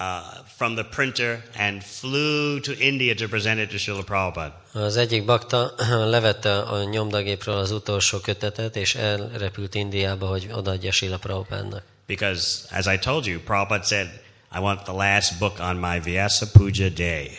[0.00, 4.62] uh, from the printer and flew to India to present it to Srila Prabhupada.
[4.72, 5.74] Az egyik bakta
[6.14, 11.82] levette a nyomdagépről az utolsó kötetet, és elrepült Indiába, hogy odaadja Sila Prabhupádnak.
[12.06, 14.08] Because, as I told you, Prabhupada said,
[14.56, 17.30] I want the last book on my Vyasa Puja day.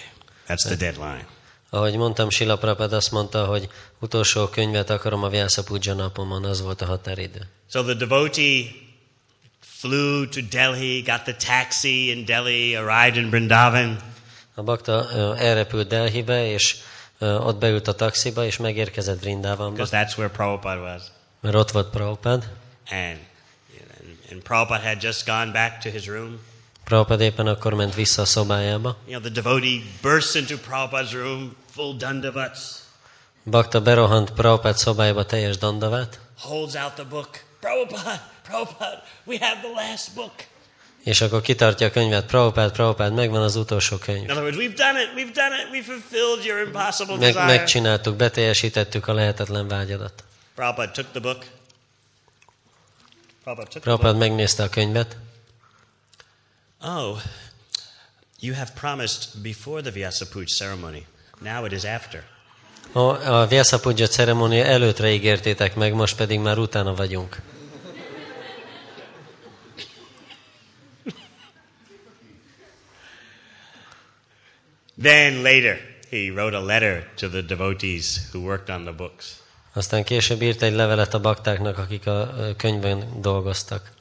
[0.47, 1.27] That's the deadline.
[1.69, 6.61] Ahogy mondtam, Sila Prabhupád azt mondta, hogy utolsó könyvet akarom a Vyasa Puja napomon, az
[6.61, 7.47] volt a határidő.
[7.71, 8.84] So the devotee
[9.85, 13.97] flew to Delhi, got the taxi in Delhi, arrived in Vrindavan,
[14.55, 16.75] A bakta elrepült Delhibe, és
[17.19, 21.01] ott beült a taxiba, és megérkezett Vrindávamba, because that's where Prabhupada was.
[21.41, 22.47] mert ott volt Prabhupád.
[22.89, 23.19] And,
[24.31, 26.39] and Prabhupada had just gone back to his room.
[26.83, 28.97] Prabhupád éppen akkor ment vissza a szobájába.
[29.07, 32.59] You know, the devotee bursts into Prabhupada's room, full dandavats,
[33.43, 37.29] Bakta berohant Prabhupád szobájába teljes dandavát, holds out the book.
[37.59, 40.31] Prabhupada, Prabhupada, we have the last book.
[41.03, 44.29] és akkor kitartja a könyvet, Prabhupád, Prabhupád, megvan az utolsó In könyv.
[44.29, 47.45] other words, we've done it, we've done it, we fulfilled your impossible Meg, desire.
[47.45, 50.23] megcsináltuk, beteljesítettük a lehetetlen vágyadat.
[50.55, 51.45] Prabhupada took the book.
[53.81, 55.17] Prabhupád megnézte a könyvet,
[56.81, 57.17] Oh,
[58.39, 61.05] you have promised before the Vyasa Puja ceremony.
[61.39, 62.23] Now it is after.
[62.91, 62.99] a,
[63.39, 67.41] a Vyasapudja ceremónia előttre ígértétek meg, most pedig már utána vagyunk.
[75.01, 75.77] Then later,
[76.09, 79.43] he wrote a letter to the devotees who worked on the books.
[79.73, 83.91] Aztán később írt egy levelet a baktáknak, akik a ö, könyvön dolgoztak.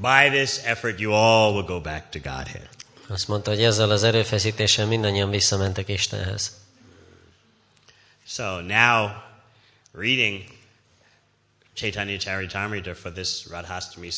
[0.00, 2.68] By this effort, you all will go back to Godhead.
[3.08, 6.56] Azt mondta, hogy ezzel az erőfeszítéssel mindannyian visszamentek Istenhez.
[8.26, 9.08] So now,
[9.92, 10.44] reading
[11.74, 14.10] Chaitanya Charitamrita for this Radhastami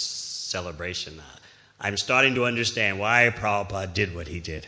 [0.50, 1.22] celebration,
[1.80, 4.66] I'm starting to understand why Prabhupada did what he did.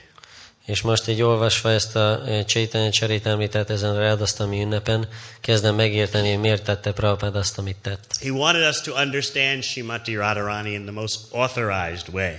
[0.64, 5.08] És most így olvasva ezt a ö, Chaitanya Charitamritát ezen a Rádasztami ünnepen,
[5.40, 8.16] kezdem megérteni, hogy miért tette Prabhupád azt, amit tett.
[8.20, 12.34] He wanted us to understand Srimati Radharani in the most authorized way.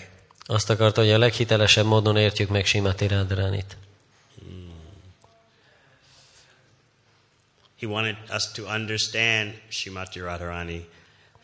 [0.45, 3.77] Azt akarta, hogy a leghitelesebb módon értjük meg Simati Radharánit.
[7.79, 10.87] He wanted us to understand Srimati Radharani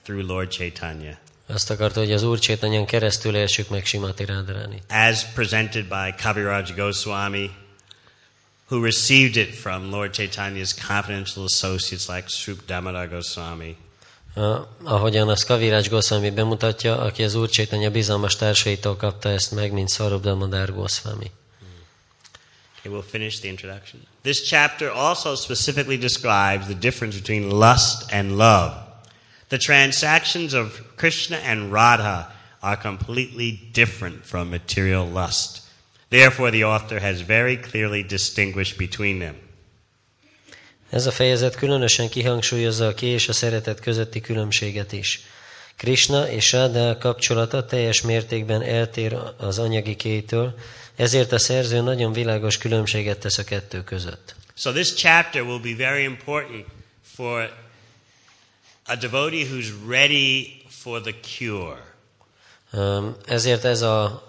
[0.04, 1.18] through Lord Chaitanya,
[1.54, 4.84] Azt akarta, hogy az Úr Csétanyán keresztül értsük meg Simati Radharánit.
[4.90, 7.50] as presented by Kaviraj Goswami,
[8.70, 13.78] who received it from Lord Chaitanya's confidential associates like Srup Damodar Goswami.
[14.36, 19.72] A, ahogyan azt Kavirács Goswami bemutatja, aki az Úr Csétanya bizalmas társaitól kapta ezt meg,
[19.72, 21.32] mint Swarup Damodar Goswami.
[22.80, 24.02] Okay, we'll finish the introduction.
[24.22, 28.88] This chapter also specifically describes the difference between lust and love.
[29.50, 35.62] The transactions of Krishna and Radha are completely different from material lust.
[36.10, 39.36] Therefore, the author has very clearly distinguished between them.
[40.90, 45.22] Ez a fejezet különösen kihangsúlyozza a ki és a szeretet közötti különbséget is.
[45.78, 50.56] Krishna és Radha kapcsolata teljes mértékben eltér az anyagi kétől,
[50.96, 54.36] ezért a szerző nagyon világos különbséget tesz a kettő között.
[54.56, 56.66] So, this chapter will be very important
[57.16, 57.68] for
[58.90, 61.88] a devotee who's ready for the cure.
[63.26, 64.26] Ezért ez a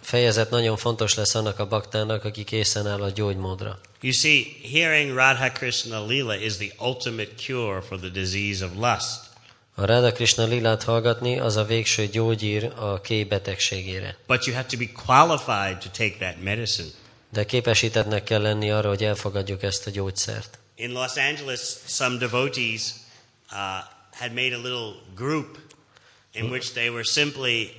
[0.00, 3.80] fejezet nagyon fontos lesz annak a baktának, aki készen áll a gyógymódra.
[4.00, 9.20] You see, hearing Radha Krishna Lila is the ultimate cure for the disease of lust.
[9.74, 14.16] A Radha Krishna lilát hallgatni az a végső gyógyír a ké betegségére.
[14.26, 16.88] But you have to be qualified to take that medicine.
[17.32, 20.58] De képesítettnek kell lenni arra, hogy elfogadjuk ezt a gyógyszert.
[20.76, 22.82] In Los Angeles, some devotees
[23.54, 25.58] uh, had made a little group
[26.32, 27.70] in which they were simply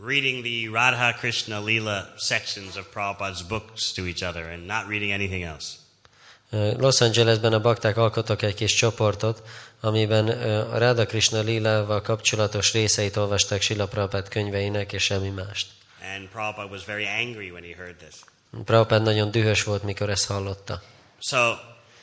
[0.00, 5.12] reading the Radha Krishna Leela sections of Prabhupada's books to each other and not reading
[5.12, 5.76] anything else.
[6.78, 9.42] Los Angelesben a bakták alkottak egy kis csoportot,
[9.80, 10.28] amiben
[10.72, 15.66] a Ráda Krishna Lilával kapcsolatos részeit olvasták Sila Prabhupád könyveinek, és semmi mást.
[16.16, 18.14] And Prabhupada was very angry when he heard this.
[18.64, 20.82] Prabhupád nagyon dühös volt, mikor ezt hallotta.
[21.18, 21.54] So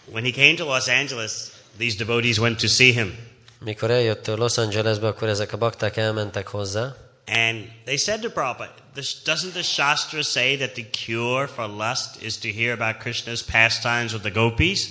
[0.06, 1.32] when he came to Los Angeles,
[1.78, 3.16] these devotees went to see him.
[3.60, 6.96] Mikor eljött Los Angelesbe, akkor ezek a bakták elmentek hozzá,
[7.28, 12.22] And they said to Prabhupada, "This- doesn't the Shastra say that the cure for lust
[12.22, 14.86] is to hear about Krishna's pastimes with the gopis?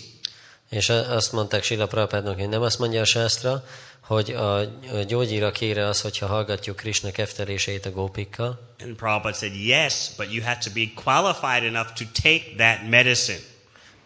[0.70, 3.64] és azt mondták Sila Prabhupádnak, hogy nem azt mondja a sásztra,
[4.00, 4.60] hogy a
[5.06, 8.74] gyógyíra kére az, hogyha hallgatjuk Krishna kefteléseit a gópikkal.
[8.82, 13.38] And Prabhupada said, Yes, but you have to be qualified enough to take that medicine.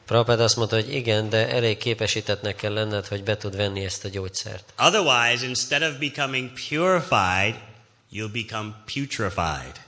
[0.08, 4.04] Prabhupád azt mondta, hogy igen, de elég képesítettnek kell lenned, hogy be tud venni ezt
[4.04, 4.72] a gyógyszert.
[4.78, 7.54] Otherwise, instead of becoming purified,
[8.12, 9.80] you'll become putrefied.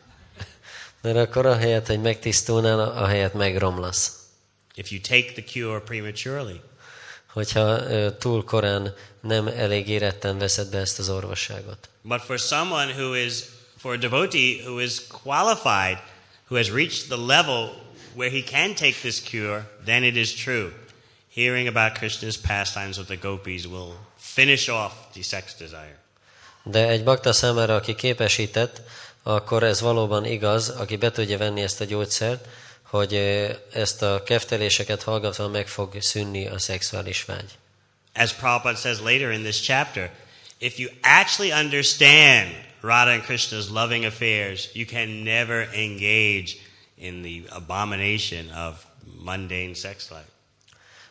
[1.03, 4.13] Mert akkor ahelyett, hogy megtisztulnál, ahelyett megromlasz.
[4.75, 6.61] If you take the cure prematurely.
[7.33, 7.79] Hogyha
[8.19, 11.89] túl korán nem elég éretten veszed be ezt az orvosságot.
[12.03, 13.35] But for someone who is,
[13.79, 15.99] for a devotee who is qualified,
[16.49, 20.73] who has reached the level where he can take this cure, then it is true.
[21.29, 25.99] Hearing about Krishna's pastimes with the gopis will finish off the sex desire.
[26.63, 28.83] De egy bakta számára, aki képesített,
[29.23, 32.47] akkor ez valóban igaz, aki be tudja venni ezt a gyógyszert,
[32.83, 33.15] hogy
[33.73, 37.51] ezt a kefteléseket hallgatva meg fog szűnni a szexuális vágy.
[38.15, 40.11] As Prabhupada says later in this chapter,
[40.59, 42.49] if you actually understand
[42.81, 46.57] Radha and Krishna's loving affairs, you can never engage
[47.01, 48.75] in the abomination of
[49.25, 50.25] mundane sex life.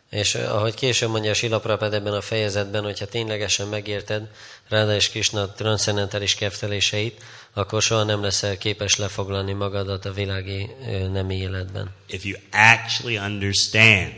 [0.09, 4.29] És ö, ahogy később mondja a Sila Prabhupád ebben a fejezetben, hogyha ténylegesen megérted
[4.69, 7.23] Ráda és Krishna transzendentális kefteléseit,
[7.53, 11.93] akkor soha nem leszel képes lefoglalni magadat a világi ö, nemi életben.
[12.07, 14.13] If you actually understand,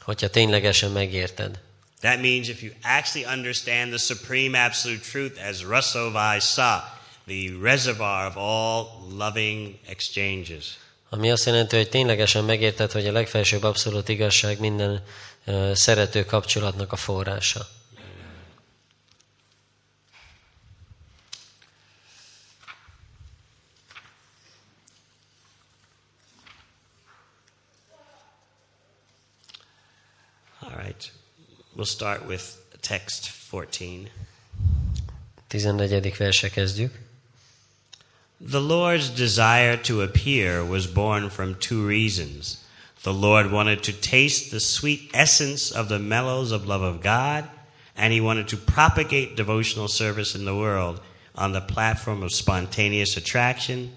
[0.00, 1.58] Hogyha ténylegesen megérted.
[2.00, 8.26] that means if you actually understand the supreme absolute truth as Rasovai Sa, the reservoir
[8.26, 10.64] of all loving exchanges.
[11.08, 15.04] Ami azt jelenti, hogy ténylegesen megérted, hogy a legfelsőbb abszolút igazság minden
[15.72, 17.68] szerető kapcsolatnak a forrása.
[30.60, 31.12] All right.
[31.76, 32.44] We'll start with
[32.80, 34.12] text 14.
[35.48, 36.16] 14.
[36.16, 37.05] verse kezdjük.
[38.40, 42.62] The Lord's desire to appear was born from two reasons.
[43.02, 47.48] The Lord wanted to taste the sweet essence of the mellows of love of God,
[47.96, 51.00] and he wanted to propagate devotional service in the world
[51.34, 53.92] on the platform of spontaneous attraction.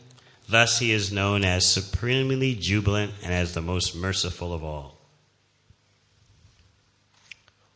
[0.47, 4.97] Thus, he is known as supremely jubilant and as the most merciful of all.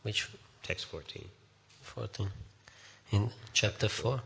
[0.02, 0.28] Which
[0.62, 1.28] Text 14.
[1.82, 2.30] 14?
[3.12, 4.22] In chapter 4?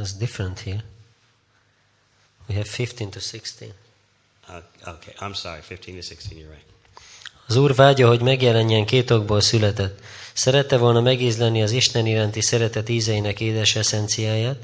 [0.00, 0.82] That's different here.
[2.48, 3.74] We have 15 to 16.
[4.48, 6.64] Uh, okay, I'm sorry, 15 to 16, you're right.
[7.46, 10.00] Az Úr vágya, hogy megjelenjen két okból született.
[10.32, 14.56] Szerette volna megízleni az Isten iránti szeretet ízeinek édes eszenciáját,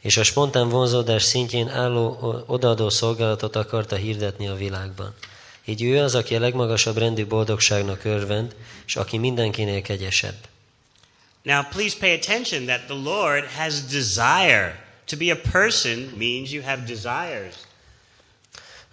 [0.00, 5.14] és a spontán vonzódás szintjén álló odaadó szolgálatot akarta hirdetni a világban.
[5.64, 8.54] Így ő az, aki a legmagasabb rendű boldogságnak örvend,
[8.86, 10.36] és aki mindenkinél kegyesebb.
[11.44, 14.80] Now, please pay attention that the Lord has desire.
[15.06, 17.54] To be a person means you have desires.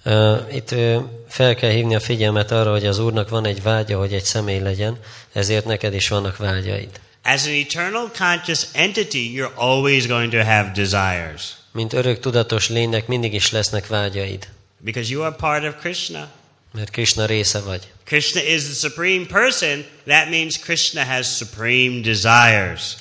[0.04, 3.98] Ö, Itt ö, fel kell hívni a figyelmet arra, hogy az Úrnak van egy vágya,
[3.98, 5.00] hogy egy személy legyen,
[5.34, 7.00] ezért neked is vannak vágyaid.
[7.24, 13.08] As an eternal conscious entity, you're always going to have desires Mint örök tudatos lénynek
[13.08, 14.48] mindig is lesznek vágyaid,
[14.78, 16.30] because you are part of Krishna.
[16.72, 17.92] Mert Krishna része vagy.
[18.04, 19.86] Krishna is the supreme person.
[20.06, 22.96] That means Krishna has supreme desires.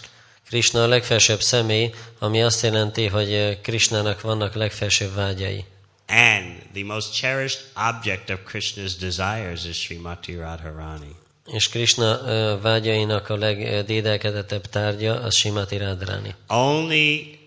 [0.48, 5.64] Krishna a legfelsőbb személy, ami azt jelenti, hogy ö, Krishnának vannak legfelsőbb vágyai.
[6.06, 7.60] And the most cherished
[7.90, 11.16] object of Krishna's desires is Srimati Radharani.
[11.52, 16.34] És Krishna ö, vágyainak a legdédelkedettebb tárgya az Simati Radharani.
[16.46, 17.38] Only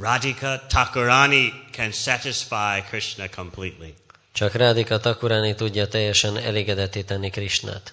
[0.00, 3.94] Radhika Thakurani can satisfy Krishna completely.
[4.34, 7.92] Csak Rádika Takurani tudja teljesen elégedetté tenni Krishnát.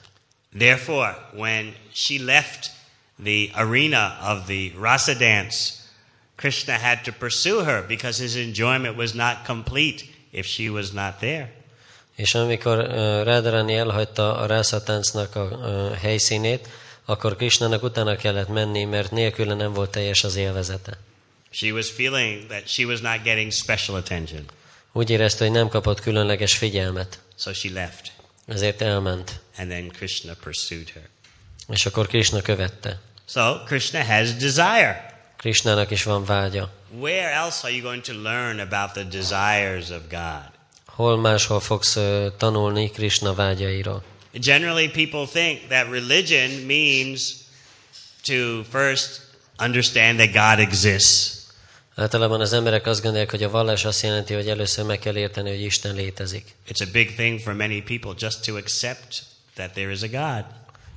[0.57, 2.71] Therefore, when she left
[3.23, 5.73] the arena of the rasa dance,
[6.35, 11.13] Krishna had to pursue her because his enjoyment was not complete if she was not
[11.19, 11.51] there.
[12.15, 16.67] És amikor ö, Radharani elhagyta a rászatáncnak a ö, helyszínét,
[17.05, 20.97] akkor Krishnának utána kellett menni, mert nélküle nem volt teljes az élvezete.
[21.49, 24.45] She was feeling that she was not getting special attention.
[24.93, 28.11] Úgy érezte, hogy nem kapott különleges figyelmet, So she left.
[28.47, 29.39] ezért elment.
[29.57, 31.09] And then Krishna pursued her.
[31.67, 32.99] És akkor Krishna követte.
[33.27, 35.09] So Krishna has desire.
[35.37, 36.71] Krishnának is van vágya.
[36.99, 40.49] Where else are you going to learn about the desires of God?
[40.85, 41.97] Hol máshol fogsz
[42.37, 44.03] tanulni Krishna vágyairól?
[44.33, 47.33] Generally, people think that religion means
[48.23, 49.21] to first
[49.57, 51.40] understand that God exists.
[51.95, 55.49] Általában az emberek azt gondolják, hogy a vallás azt jelenti, hogy először meg kell érteni,
[55.49, 56.55] hogy Isten létezik.
[56.67, 59.23] It's a big thing for many people just to accept
[59.55, 60.45] that there is a God.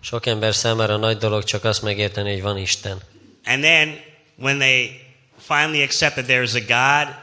[0.01, 2.99] Sok ember számára nagy dolog csak azt megérteni, hogy van Isten.
[3.45, 4.01] And then
[4.37, 5.01] when they
[5.39, 7.15] finally accept that there is a God,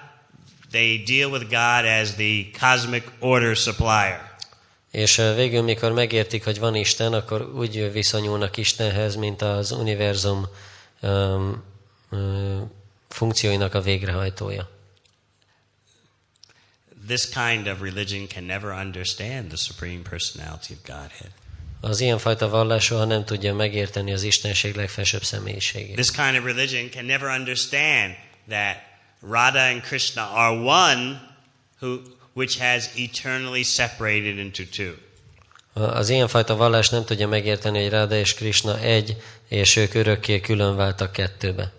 [0.72, 4.30] they deal with God as the cosmic order supplier.
[4.92, 10.48] És ö, végül, mikor megértik, hogy van Isten, akkor úgy viszonyulnak Istenhez, mint az univerzum
[11.02, 11.64] um,
[13.14, 14.70] funkcióinak a végrehajtója.
[17.08, 21.32] This kind of religion can never understand the supreme personality of Godhead.
[21.82, 25.96] Az ilyenfajta vallás soha nem tudja megérteni az Istenség legfelsőbb személyiségét.
[25.96, 28.16] This kind of religion can never understand
[28.50, 28.76] that
[29.22, 31.22] Radha and Krishna are one
[31.80, 32.00] who
[32.34, 34.94] which has eternally separated into two.
[35.74, 40.76] Az ilyenfajta vallás nem tudja megérteni, hogy Ráda és Krishna egy, és ők örökké külön
[40.76, 41.72] váltak kettőbe.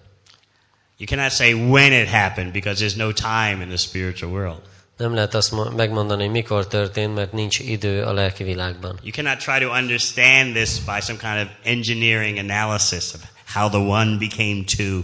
[1.03, 4.61] You cannot say when it happened because there's no time in the spiritual world.
[4.97, 8.99] Nem lehet azt mo- megmondani, hogy mikor történt, mert nincs idő a lelki világban.
[9.03, 13.21] You cannot try to understand this by some kind of engineering analysis of
[13.55, 15.01] how the one became two.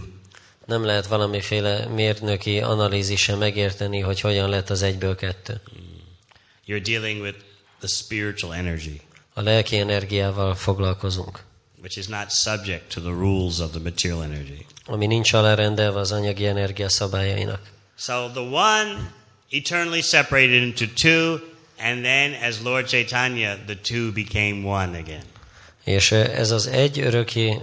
[0.65, 5.61] Nem lehet valamiféle mérnöki analízise megérteni, hogy hogyan lett az egyből kettő.
[6.67, 7.37] You're dealing with
[7.79, 9.01] the spiritual energy,
[9.33, 11.43] A lelki energiával foglalkozunk,
[11.81, 14.65] which is not subject to the rules of the material energy.
[14.85, 17.61] ami nincs alárendelve az anyagi energia szabályainak.
[17.97, 19.11] So the one
[19.49, 21.39] eternally separated into two,
[21.79, 25.23] and then as Lord Chaitanya, the two became one again.
[25.83, 27.57] És ez az egy öröki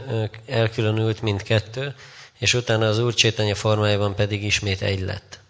[0.47, 1.95] elkülönült, mint kettő,
[2.39, 5.41] és utána az Úr Csétanya formájában pedig ismét egy lett.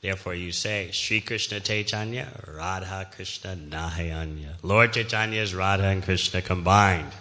[0.00, 2.26] Therefore, you say Sri Krishna Chaitanya,
[2.56, 4.54] Radha Krishna Nahayanya.
[4.60, 7.12] Lord Chaitanya is Radha and Krishna combined.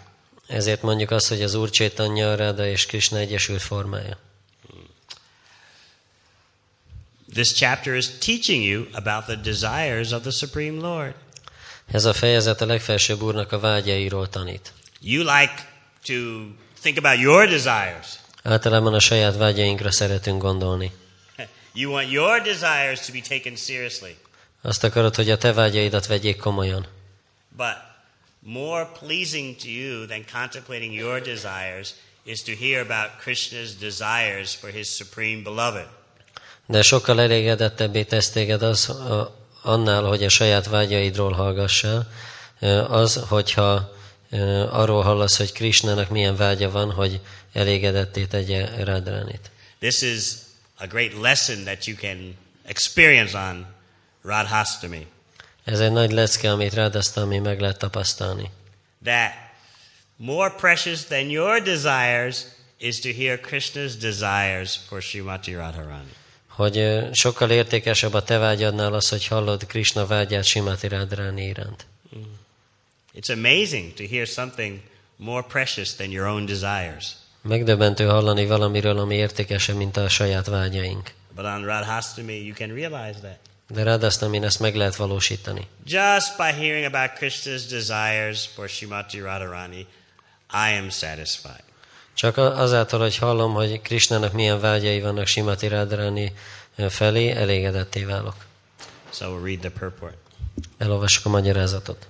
[0.47, 4.17] Ezért mondjuk azt, hogy az Úr Csétanya, Ráda és Krishna egyesült formája.
[7.33, 11.15] This chapter is teaching you about the desires of the Supreme Lord.
[11.91, 14.73] Ez a fejezet a legfelsőbb Úrnak a vágyairól tanít.
[15.01, 15.53] You like
[16.05, 16.13] to
[16.81, 18.19] think about your desires.
[18.43, 20.91] Általában a saját vágyainkra szeretünk gondolni.
[21.73, 24.15] You want your desires to be taken seriously.
[24.61, 26.87] Azt akarod, hogy a te vágyaidat vegyék komolyan.
[27.57, 27.92] But
[28.45, 34.69] more pleasing to you than contemplating your desires is to hear about Krishna's desires for
[34.69, 35.87] his supreme beloved.
[36.65, 42.11] De sokkal elégedettebbé tesz téged az, a, annál, hogy a saját vágyaidról hallgassál,
[42.87, 43.91] az, hogyha
[44.69, 47.19] arról hallasz, hogy Krishnának milyen vágya van, hogy
[47.53, 49.51] elégedetté tegye Radránit.
[49.79, 50.23] This is
[50.77, 53.65] a great lesson that you can experience on
[54.23, 55.07] Radhastami.
[55.63, 58.49] Ez egy nagy lecke, amit Radhastami meg lehet tapasztalni.
[59.03, 59.31] That
[60.15, 62.45] more precious than your desires
[62.77, 66.11] is to hear Krishna's desires for Srimati Radharani.
[66.47, 71.85] Hogy sokkal értékesebb a te vágyadnál az, hogy hallod Krishna vágyát Simati Radráni iránt.
[73.15, 74.79] It's amazing to hear something
[75.15, 77.11] more precious than your own desires.
[77.41, 81.11] Megdöbbentő hallani valamiről, ami értékesebb, mint a saját vágyaink.
[81.35, 83.37] But on Radhastami, you can realize that.
[83.73, 85.67] De Radhastamin ezt meg lehet valósítani.
[85.85, 89.87] Just by hearing about Krishna's desires for Srimati Radharani,
[90.51, 91.63] I am satisfied.
[92.13, 96.33] Csak azáltal, hogy hallom, hogy Krishnának milyen vágyai vannak Simati Radharani
[96.89, 98.35] felé, elégedetté válok.
[99.11, 100.15] So we'll read the purport.
[100.77, 102.07] Elolvassuk a magyarázatot.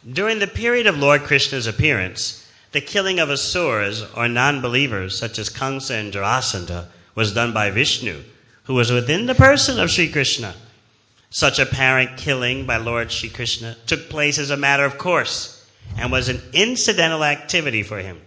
[0.00, 2.34] During the period of Lord Krishna's appearance,
[2.70, 7.70] the killing of asuras or non believers such as Kamsa and Jarasandha was done by
[7.70, 8.14] Vishnu,
[8.66, 10.54] who was within the person of Sri Krishna.
[11.30, 15.64] Such apparent killing by Lord Sri Krishna took place as a matter of course
[15.98, 18.20] and was an incidental activity for him.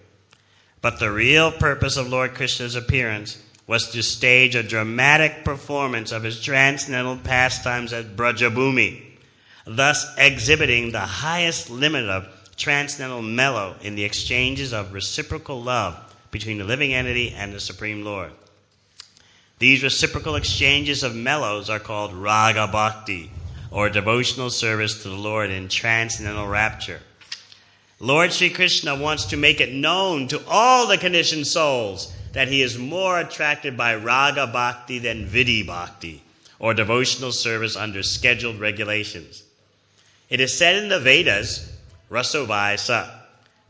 [0.82, 6.24] But the real purpose of Lord Krishna's appearance was to stage a dramatic performance of
[6.24, 9.02] his transcendental pastimes at Brajabhumi,
[9.66, 12.28] thus exhibiting the highest limit of
[12.58, 15.98] transcendental mellow in the exchanges of reciprocal love
[16.32, 18.32] between the living entity and the Supreme Lord.
[19.60, 23.30] These reciprocal exchanges of mellows are called raga bhakti,
[23.70, 27.02] or devotional service to the Lord in transcendental rapture.
[28.00, 32.62] Lord Sri Krishna wants to make it known to all the conditioned souls that he
[32.62, 36.24] is more attracted by raga bhakti than vidhi bhakti,
[36.58, 39.44] or devotional service under scheduled regulations.
[40.30, 41.70] It is said in the Vedas,
[42.10, 43.14] Rasovayasa,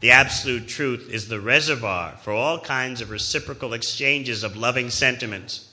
[0.01, 5.68] the absolute truth is the reservoir for all kinds of reciprocal exchanges of loving sentiments.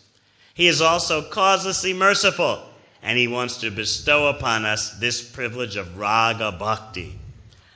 [0.56, 2.58] He is also causelessly merciful,
[3.02, 7.18] and he wants to bestow upon us this privilege of raga bhakti.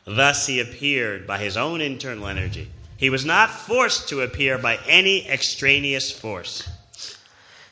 [0.06, 2.68] Thus he appeared by his own internal energy.
[2.96, 6.64] He was not forced to appear by any extraneous force.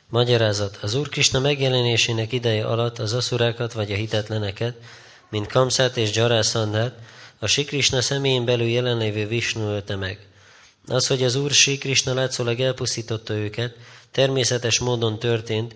[0.09, 0.77] Magyarázat.
[0.81, 4.75] Az Úr Krishna megjelenésének ideje alatt az aszurákat vagy a hitetleneket,
[5.29, 6.93] mint Kamszát és Jarászandát,
[7.39, 10.19] a Sikrishna személyén belül jelenlévő Vishnu ölte meg.
[10.87, 13.75] Az, hogy az Úr Sikrishna látszólag elpusztította őket,
[14.11, 15.75] természetes módon történt,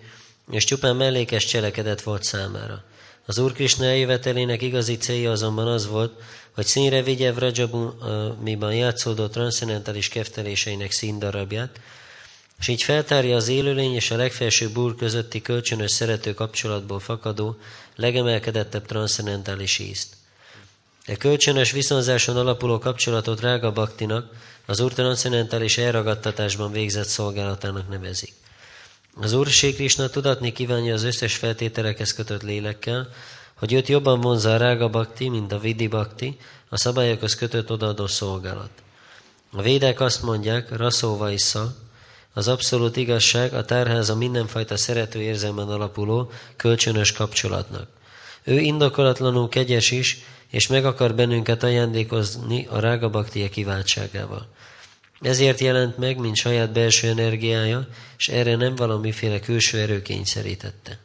[0.50, 2.84] és csupán mellékes cselekedet volt számára.
[3.26, 6.20] Az Úr Krishna eljövetelének igazi célja azonban az volt,
[6.54, 11.80] hogy színre vigye Vrajabumiban játszódó transzcendentális kefteléseinek színdarabját,
[12.58, 17.56] és így feltárja az élőlény és a legfelsőbb úr közötti kölcsönös szerető kapcsolatból fakadó,
[17.96, 20.14] legemelkedettebb transzcendentális ízt.
[21.04, 24.32] E kölcsönös viszonzáson alapuló kapcsolatot Rága Baktinak
[24.66, 28.32] az úr transzcendentális elragadtatásban végzett szolgálatának nevezik.
[29.20, 33.08] Az Úr Krisna tudatni kívánja az összes feltételekhez kötött lélekkel,
[33.54, 36.36] hogy őt jobban vonza a Rága Bakti, mint a Vidi Bakti,
[36.68, 38.70] a szabályokhoz kötött odaadó szolgálat.
[39.52, 41.74] A védek azt mondják, Raszóva issza,
[42.32, 47.88] az abszolút igazság a tárháza mindenfajta szerető érzelmen alapuló kölcsönös kapcsolatnak.
[48.42, 50.18] Ő indokolatlanul kegyes is,
[50.54, 54.48] és meg akar bennünket ajándékozni a rága baktia kiváltságával.
[55.20, 57.88] Ezért jelent meg, mint saját belső energiája,
[58.18, 60.98] és erre nem valamiféle külső erő kényszerítette.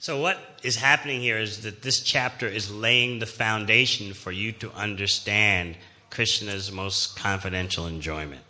[0.00, 4.52] So what is happening here is that this chapter is laying the foundation for you
[4.58, 5.76] to understand
[6.10, 8.42] Krishna's most confidential enjoyment.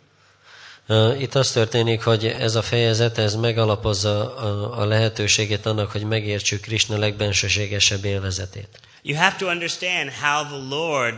[1.21, 6.61] Itt az történik, hogy ez a fejezet, ez megalapozza a, a lehetőségét annak, hogy megértsük
[6.61, 8.79] Krishna legbensőségesebb élvezetét.
[9.09, 11.13] You have to understand how the Lord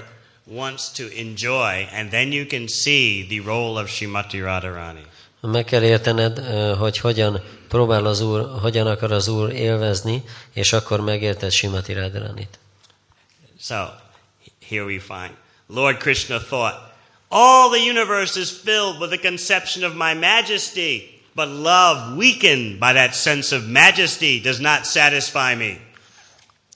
[0.46, 5.06] wants to enjoy, and then you can see the role of Srimati Radharani.
[5.42, 6.38] Meg kell értened,
[6.78, 10.24] hogy hogyan próbál az Úr, hogyan akar az Úr élvezni,
[10.54, 12.60] és akkor megérted Simati Radharanit.
[13.62, 13.86] So,
[14.70, 15.32] here we find.
[15.68, 16.76] Lord Krishna thought,
[17.28, 22.94] All the universe is filled with the conception of my majesty, but love weakened by
[22.94, 25.78] that sense of majesty does not satisfy me.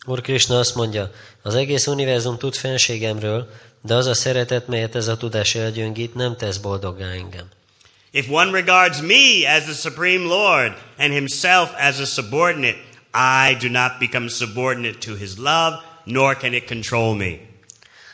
[0.06, 3.50] Úr Krishna azt mondja, az egész univerzum tud fenségemről,
[3.82, 7.50] de az a szeretet, melyet ez a tudás elgyöngít, nem tesz boldoggá engem.
[8.12, 12.78] If one regards me as the supreme Lord and himself as a subordinate,
[13.14, 17.38] I do not become subordinate to his love, nor can it control me.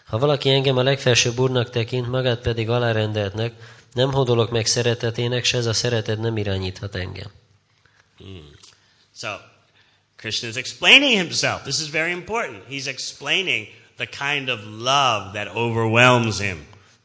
[0.05, 3.53] Ha valaki engem a legfelsőbb úrnak tekint, magát pedig alárendeltnek,
[3.93, 7.31] nem hódolok meg szeretetének, se ez a szeretet nem irányíthat engem.
[8.17, 8.49] Hmm.
[9.15, 9.29] So,
[10.21, 11.63] Krishna is explaining himself.
[11.63, 12.63] This is very important.
[12.67, 13.67] He's explaining
[13.97, 16.57] the kind of love that overwhelms him.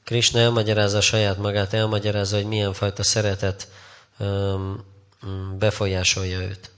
[0.04, 3.68] Krishna elmagyarázza saját magát, elmagyarázza, hogy milyen fajta szeretet
[4.18, 4.84] um,
[5.58, 6.70] befolyásolja őt.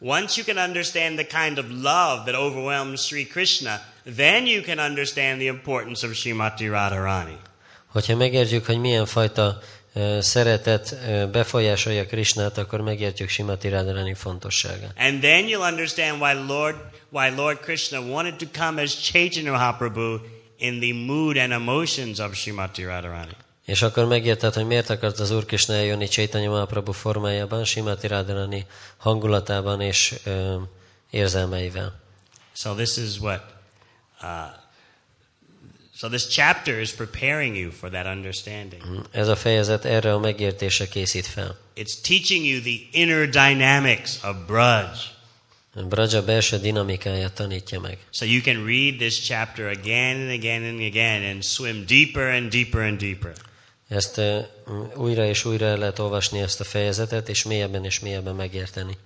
[0.00, 3.80] Once you can understand the kind of love that overwhelms Sri Krishna,
[4.16, 7.38] then you can understand the importance of Srimati Radharani.
[7.86, 9.58] Hogyha megértjük, hogy milyen fajta
[10.20, 10.96] szeretet
[11.30, 14.92] befolyásolja Krishnát, akkor megértjük Srimati Radharani fontosságát.
[14.98, 16.76] And then you'll understand why Lord,
[17.08, 20.18] why Lord Krishna wanted to come as Chaitanya Mahaprabhu
[20.58, 23.36] in the mood and emotions of Srimati Radharani.
[23.64, 28.66] És akkor megérted, hogy miért akart az Úr Krishna eljönni Chaitanya Mahaprabhu formájában, Simati Radharani
[28.96, 30.56] hangulatában és ö,
[31.10, 32.00] érzelmeivel.
[32.52, 33.42] So this is what
[34.22, 34.28] uh,
[35.96, 38.82] so this chapter is preparing you for that understanding.
[39.10, 41.58] Ez a fejezet erre a megértésre készít fel.
[41.74, 45.14] It's teaching you the inner dynamics of Braj.
[45.84, 47.98] Braja belső dinamikáját tanítja meg.
[48.10, 52.50] So you can read this chapter again and again and again and swim deeper and
[52.50, 53.32] deeper and deeper.
[53.88, 54.44] Ezt uh,
[54.94, 58.96] újra és újra el lehet olvasni ezt a fejezetet, és mélyebben és mélyebben megérteni.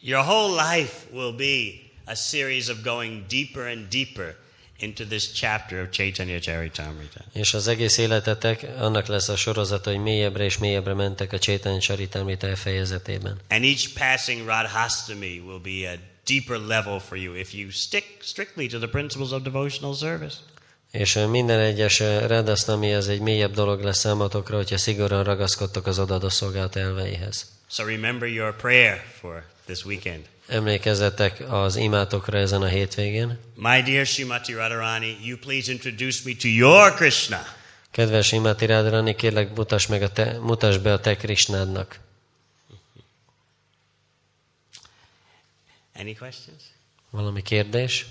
[0.00, 1.70] Your whole life will be
[2.04, 4.36] a series of going deeper and deeper
[4.82, 7.20] into this chapter of Chaitanya Charitamrita.
[7.32, 11.78] És az egész életetek annak lesz a sorozata, hogy mélyebbre és mélyebbre mentek a Chaitanya
[11.78, 13.38] Charitamrita fejezetében.
[13.48, 15.94] And each passing Radhastami will be a
[16.26, 20.36] deeper level for you if you stick strictly to the principles of devotional service.
[20.92, 26.28] És minden egyes Radhastami ez egy mélyebb dolog lesz számotokra, hogyha szigorúan ragaszkodtok az odaadó
[26.28, 27.46] szolgálat elveihez.
[27.68, 30.24] So remember your prayer for this weekend.
[30.46, 33.38] Emlékezzetek az imátokra ezen a hétvégén.
[33.54, 37.58] My dear Shrimati Radharani, you please introduce me to your Krishna.
[37.90, 42.00] Kedves Imati Rádrani, kérlek mutasd, meg a te, mutasd be a te Krisnádnak.
[45.94, 46.62] Any questions?
[47.10, 48.06] Valami kérdés?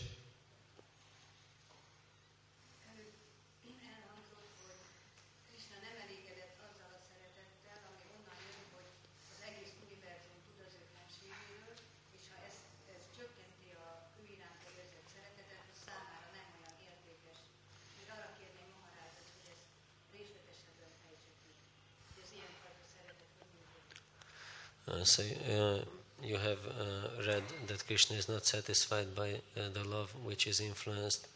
[25.03, 25.79] So uh,
[26.23, 30.59] you have uh, read that Krishna is not satisfied by uh, the love which is
[30.59, 31.27] influenced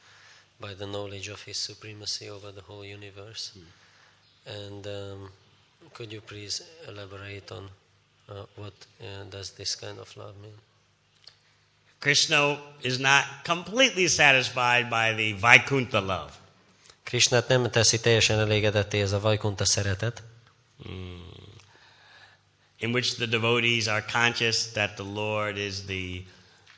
[0.59, 3.57] by the knowledge of his supremacy over the whole universe.
[4.45, 5.29] And um,
[5.93, 7.69] could you please elaborate on
[8.29, 10.57] uh, what uh, does this kind of love mean?
[11.99, 16.31] Krishna is not completely satisfied by the Vaikuntha love.
[17.03, 20.23] Krishnát nem teszi teljesen elégedetté ez a Vajkunta szeretet,
[22.83, 26.23] in which the devotees are conscious that the Lord is the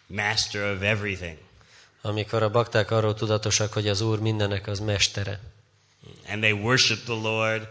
[0.08, 1.38] master of everything.
[2.02, 5.40] amikor a bakták arról tudatosak, hogy az Úr mindenek az mestere.
[6.28, 7.68] And they worship the Lord,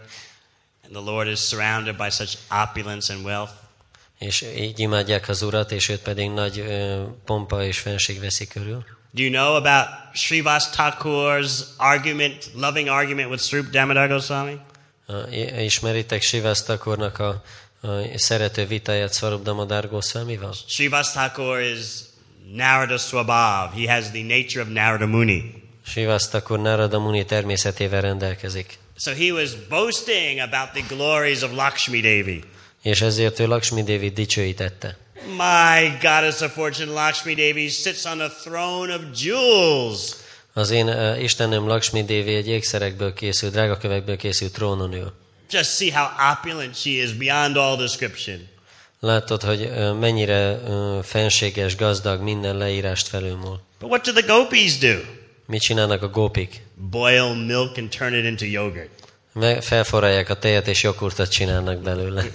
[0.83, 3.51] and the Lord is surrounded by such opulence and wealth.
[4.19, 8.85] És így imádják az Urat, és őt pedig nagy ö, pompa és fenség veszi körül.
[9.11, 14.59] Do you know about Srivas Thakur's argument, loving argument with Srup Damodar Goswami?
[15.57, 17.43] Ismeritek Sivász Takornak a, a
[18.15, 20.55] szerető vitáját Swarup Damodar Goswamival?
[20.67, 21.79] Srivas Thakur is
[22.53, 23.73] Narada Swabhav.
[23.73, 25.63] He has the nature of Narada Muni.
[25.87, 28.77] Sivász Takor Narada Muni természetével rendelkezik.
[28.97, 32.43] So he was boasting about the glories of Lakshmi Devi.
[32.81, 34.97] És ezért ő Lakshmi Devi dicsőítette.
[35.27, 39.99] My goddess of fortune, Lakshmi Devi, sits on a throne of jewels.
[40.53, 45.13] Az én uh, Istenem Lakshmi Devi egy ékszerekből készült, drágakövekből készült trónon ül.
[45.49, 48.47] Just see how opulent she is beyond all description.
[48.99, 50.59] Látod, hogy mennyire
[51.03, 53.61] fenséges, gazdag, minden leírást felülmúl.
[53.79, 54.97] But what do the gopis do?
[55.47, 56.61] Mit csinálnak a gópik?
[56.89, 58.89] Boil milk and turn it into yogurt.
[59.33, 62.23] Me- felforralják a tejet, és joghurtot csinálnak belőle.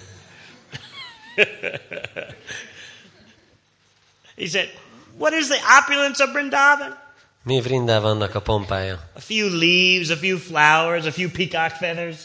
[4.36, 4.68] He said,
[5.18, 6.96] What is the opulence of Vrindavan?
[7.42, 9.10] Mi Vrindavannak a pompája?
[9.12, 12.16] A few leaves, a few flowers, a few peacock feathers,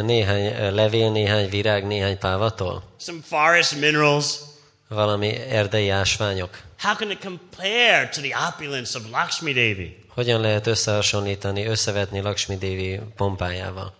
[0.00, 2.82] Néhány ö, levél, néhány virág, néhány pávatol?
[2.98, 4.36] some forest minerals.
[4.88, 6.58] Valami erdei ásványok?
[6.78, 9.96] How can it compare to the opulence of Lakshmi Devi?
[10.08, 13.94] Hogyan lehet összehasonlítani, összevetni Lakshmi Devi pompájával?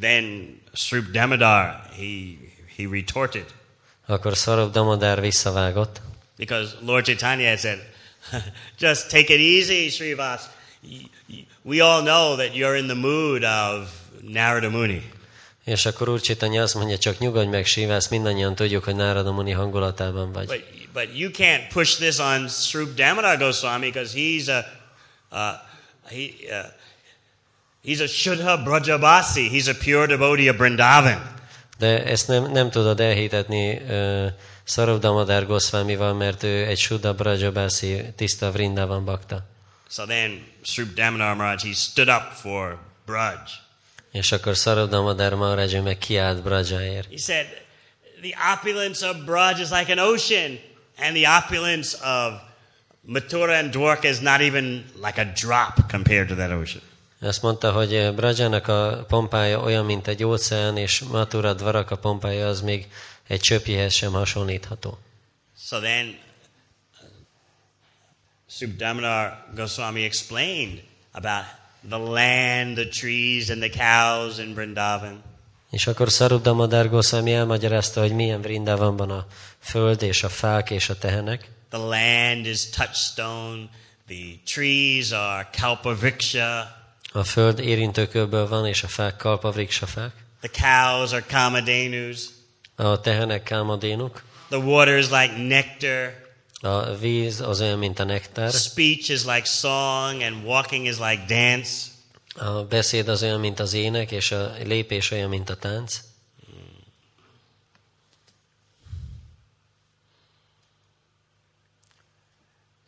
[0.00, 2.36] Then Srup Damodar, he,
[2.76, 3.44] he retorted
[4.06, 6.00] Akkor Swarup Damodar visszavágott,
[6.36, 7.78] because Lord Chaitanya had said,
[8.78, 10.40] Just take it easy, Srivas.
[11.62, 13.88] We all know that you're in the mood of
[14.28, 15.10] Narada Muni.
[15.64, 19.50] és akkor Úr Csitanya azt mondja, csak nyugodj meg, Sivász, mindannyian tudjuk, hogy Nárada Muni
[19.52, 20.46] hangulatában vagy.
[20.46, 24.64] But, but you can't push this on Srup Damodar Goswami because he's a,
[25.30, 25.54] uh,
[26.10, 26.66] he, uh,
[27.84, 29.48] he's a Shuddha Brajabasi.
[29.52, 31.32] He's a pure devotee of Vrindavan.
[31.78, 34.26] De ezt nem, nem tudod elhitetni uh,
[34.64, 39.46] Swarup Damodar Goswamival, mert ő egy Shuddha Brajabasi tiszta Vrindavan bakta.
[39.88, 43.62] So then Srup Damodar Maharaj, he stood up for Braj.
[44.14, 47.08] És akkor Swarup Damodar Maharaj meg kiállt Brajaért.
[47.10, 47.46] He said,
[48.20, 50.58] the opulence of Braj is like an ocean,
[50.98, 52.40] and the opulence of
[53.00, 56.82] Mathura and Dwarka is not even like a drop compared to that ocean.
[57.20, 62.60] Azt mondta, hogy Brajának a pompája olyan, mint egy óceán, és Mathura Dvaraka pompája az
[62.60, 62.86] még
[63.26, 64.98] egy csöpjéhez sem hasonlítható.
[65.68, 67.08] So then uh,
[68.48, 71.44] Subdamodar Goswami explained about
[71.88, 75.22] the land, the trees, and the cows in Vrindavan.
[75.70, 79.26] És akkor Swarup Damodar Goswami elmagyarázta, hogy milyen Vrindavanban a
[79.58, 81.50] föld és a fák és a tehenek.
[81.70, 83.68] The land is touchstone,
[84.08, 86.82] the trees are kalpavriksha,
[87.12, 90.12] A föld érintőkőből van, és a fák kalpavriksafák.
[90.40, 92.18] the cows are kamadhenus,
[92.76, 94.22] A tehenek kámadénuk.
[94.48, 96.12] the water is like nectar,
[96.64, 98.52] A víz az olyan, mint a nektár.
[98.52, 101.86] speech is like song, and walking is like dance.
[102.34, 106.00] A beszéd az olyan, mint az ének, és a lépés olyan, mint a tánc.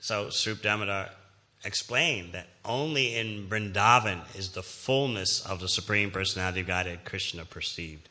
[0.00, 1.10] So Srup Damodar
[1.64, 7.42] explained that only in Vrindavan is the fullness of the Supreme Personality of Godhead Krishna
[7.44, 8.08] perceived.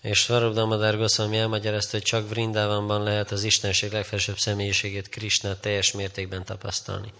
[0.00, 5.92] És Swarup Damodar Goswami elmagyarázta, hogy csak Vrindavanban lehet az Istenség legfelsőbb személyiségét Krishna teljes
[5.92, 7.12] mértékben tapasztalni.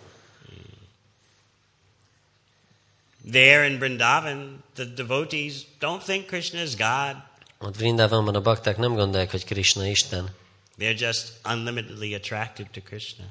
[3.30, 7.16] There in Vrindavan, the devotees don't think Krishna is God.
[7.58, 10.28] Ott Vrindavanban a bakták nem gondolják, hogy Krishna Isten,
[10.78, 13.24] They're just unlimitedly attracted to Krishna.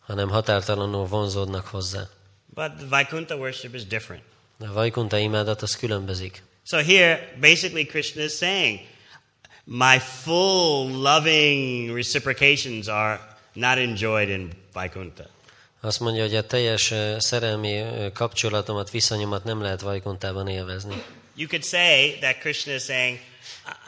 [0.00, 2.08] hanem határtalanul vonzódnak hozzá.
[2.54, 4.22] But the Vaikuntha worship is different.
[4.58, 6.42] De a Vajkunta imádat az különbözik.
[6.66, 8.80] So here, basically, Krishna is saying,
[9.64, 13.20] my full loving reciprocations are
[13.52, 15.24] not enjoyed in Vaikuntha.
[15.80, 17.84] Azt mondja, hogy a teljes szerelmi
[18.14, 21.02] kapcsolatomat, viszonyomat nem lehet Vajkuntában élvezni.
[21.36, 23.18] You could say that Krishna is saying,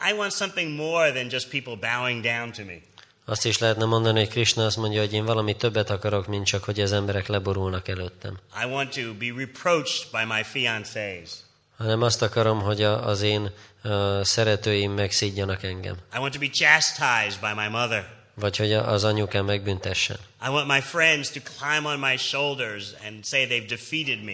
[0.09, 2.81] I want something more than just people bowing down to me.
[3.25, 6.63] Azt is lehetne mondani, hogy Krishna azt mondja, hogy én valami többet akarok, mint csak,
[6.63, 8.37] hogy az emberek leborulnak előttem.
[8.63, 11.29] I want to be reproached by my fiancés.
[11.77, 13.51] Hanem azt akarom, hogy a, az én
[13.83, 15.95] uh, szeretőim megszídjanak engem.
[16.13, 18.15] I want to be chastised by my mother.
[18.33, 20.17] Vagy hogy a- az anyukám megbüntessen.
[20.45, 24.33] I want my friends to climb on my shoulders and say they've defeated me.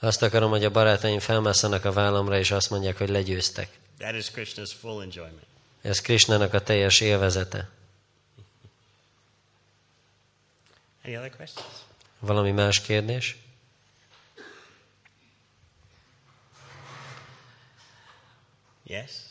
[0.00, 3.68] Azt akarom, hogy a barátaim felmásszanak a vállamra, és azt mondják, hogy legyőztek.
[3.98, 5.42] That is Krishna's full enjoyment.
[5.82, 7.68] Ez Krishnának a teljes élvezete.
[11.04, 11.68] Any other questions?
[12.18, 13.36] Valami más kérdés?
[18.84, 19.23] Yes?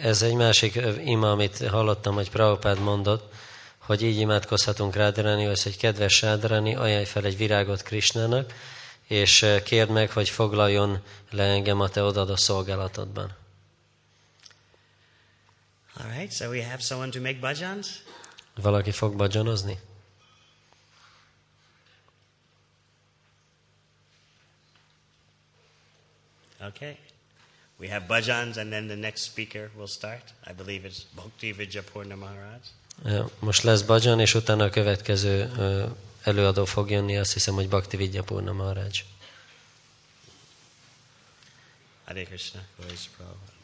[0.00, 3.32] Ez egy másik ima, amit hallottam, hogy Prabhupád mondott,
[3.78, 8.52] hogy így imádkozhatunk Rádaranihoz, hogy kedves Rádarani, ajánlj fel egy virágot Krisnának,
[9.06, 13.36] és kérd meg, hogy foglaljon le engem a te odadó szolgálatodban.
[15.98, 18.02] All right, so we have someone to make bhajans?
[18.54, 19.78] Valaki fog badzsanozni?
[26.60, 26.98] Okay.
[27.78, 30.22] We have bhajans, and then the next speaker will start.
[30.46, 32.58] I believe it's Bhakti Vijayapurna Maharaj.
[33.38, 35.52] Most lesz badzsan, és utána a következő
[36.22, 38.90] előadó fog jönni, azt hiszem, hogy Bhakti Vidyapurna Maharaj.
[42.04, 42.60] Hare Krishna.
[42.76, 43.55] Prabhupada.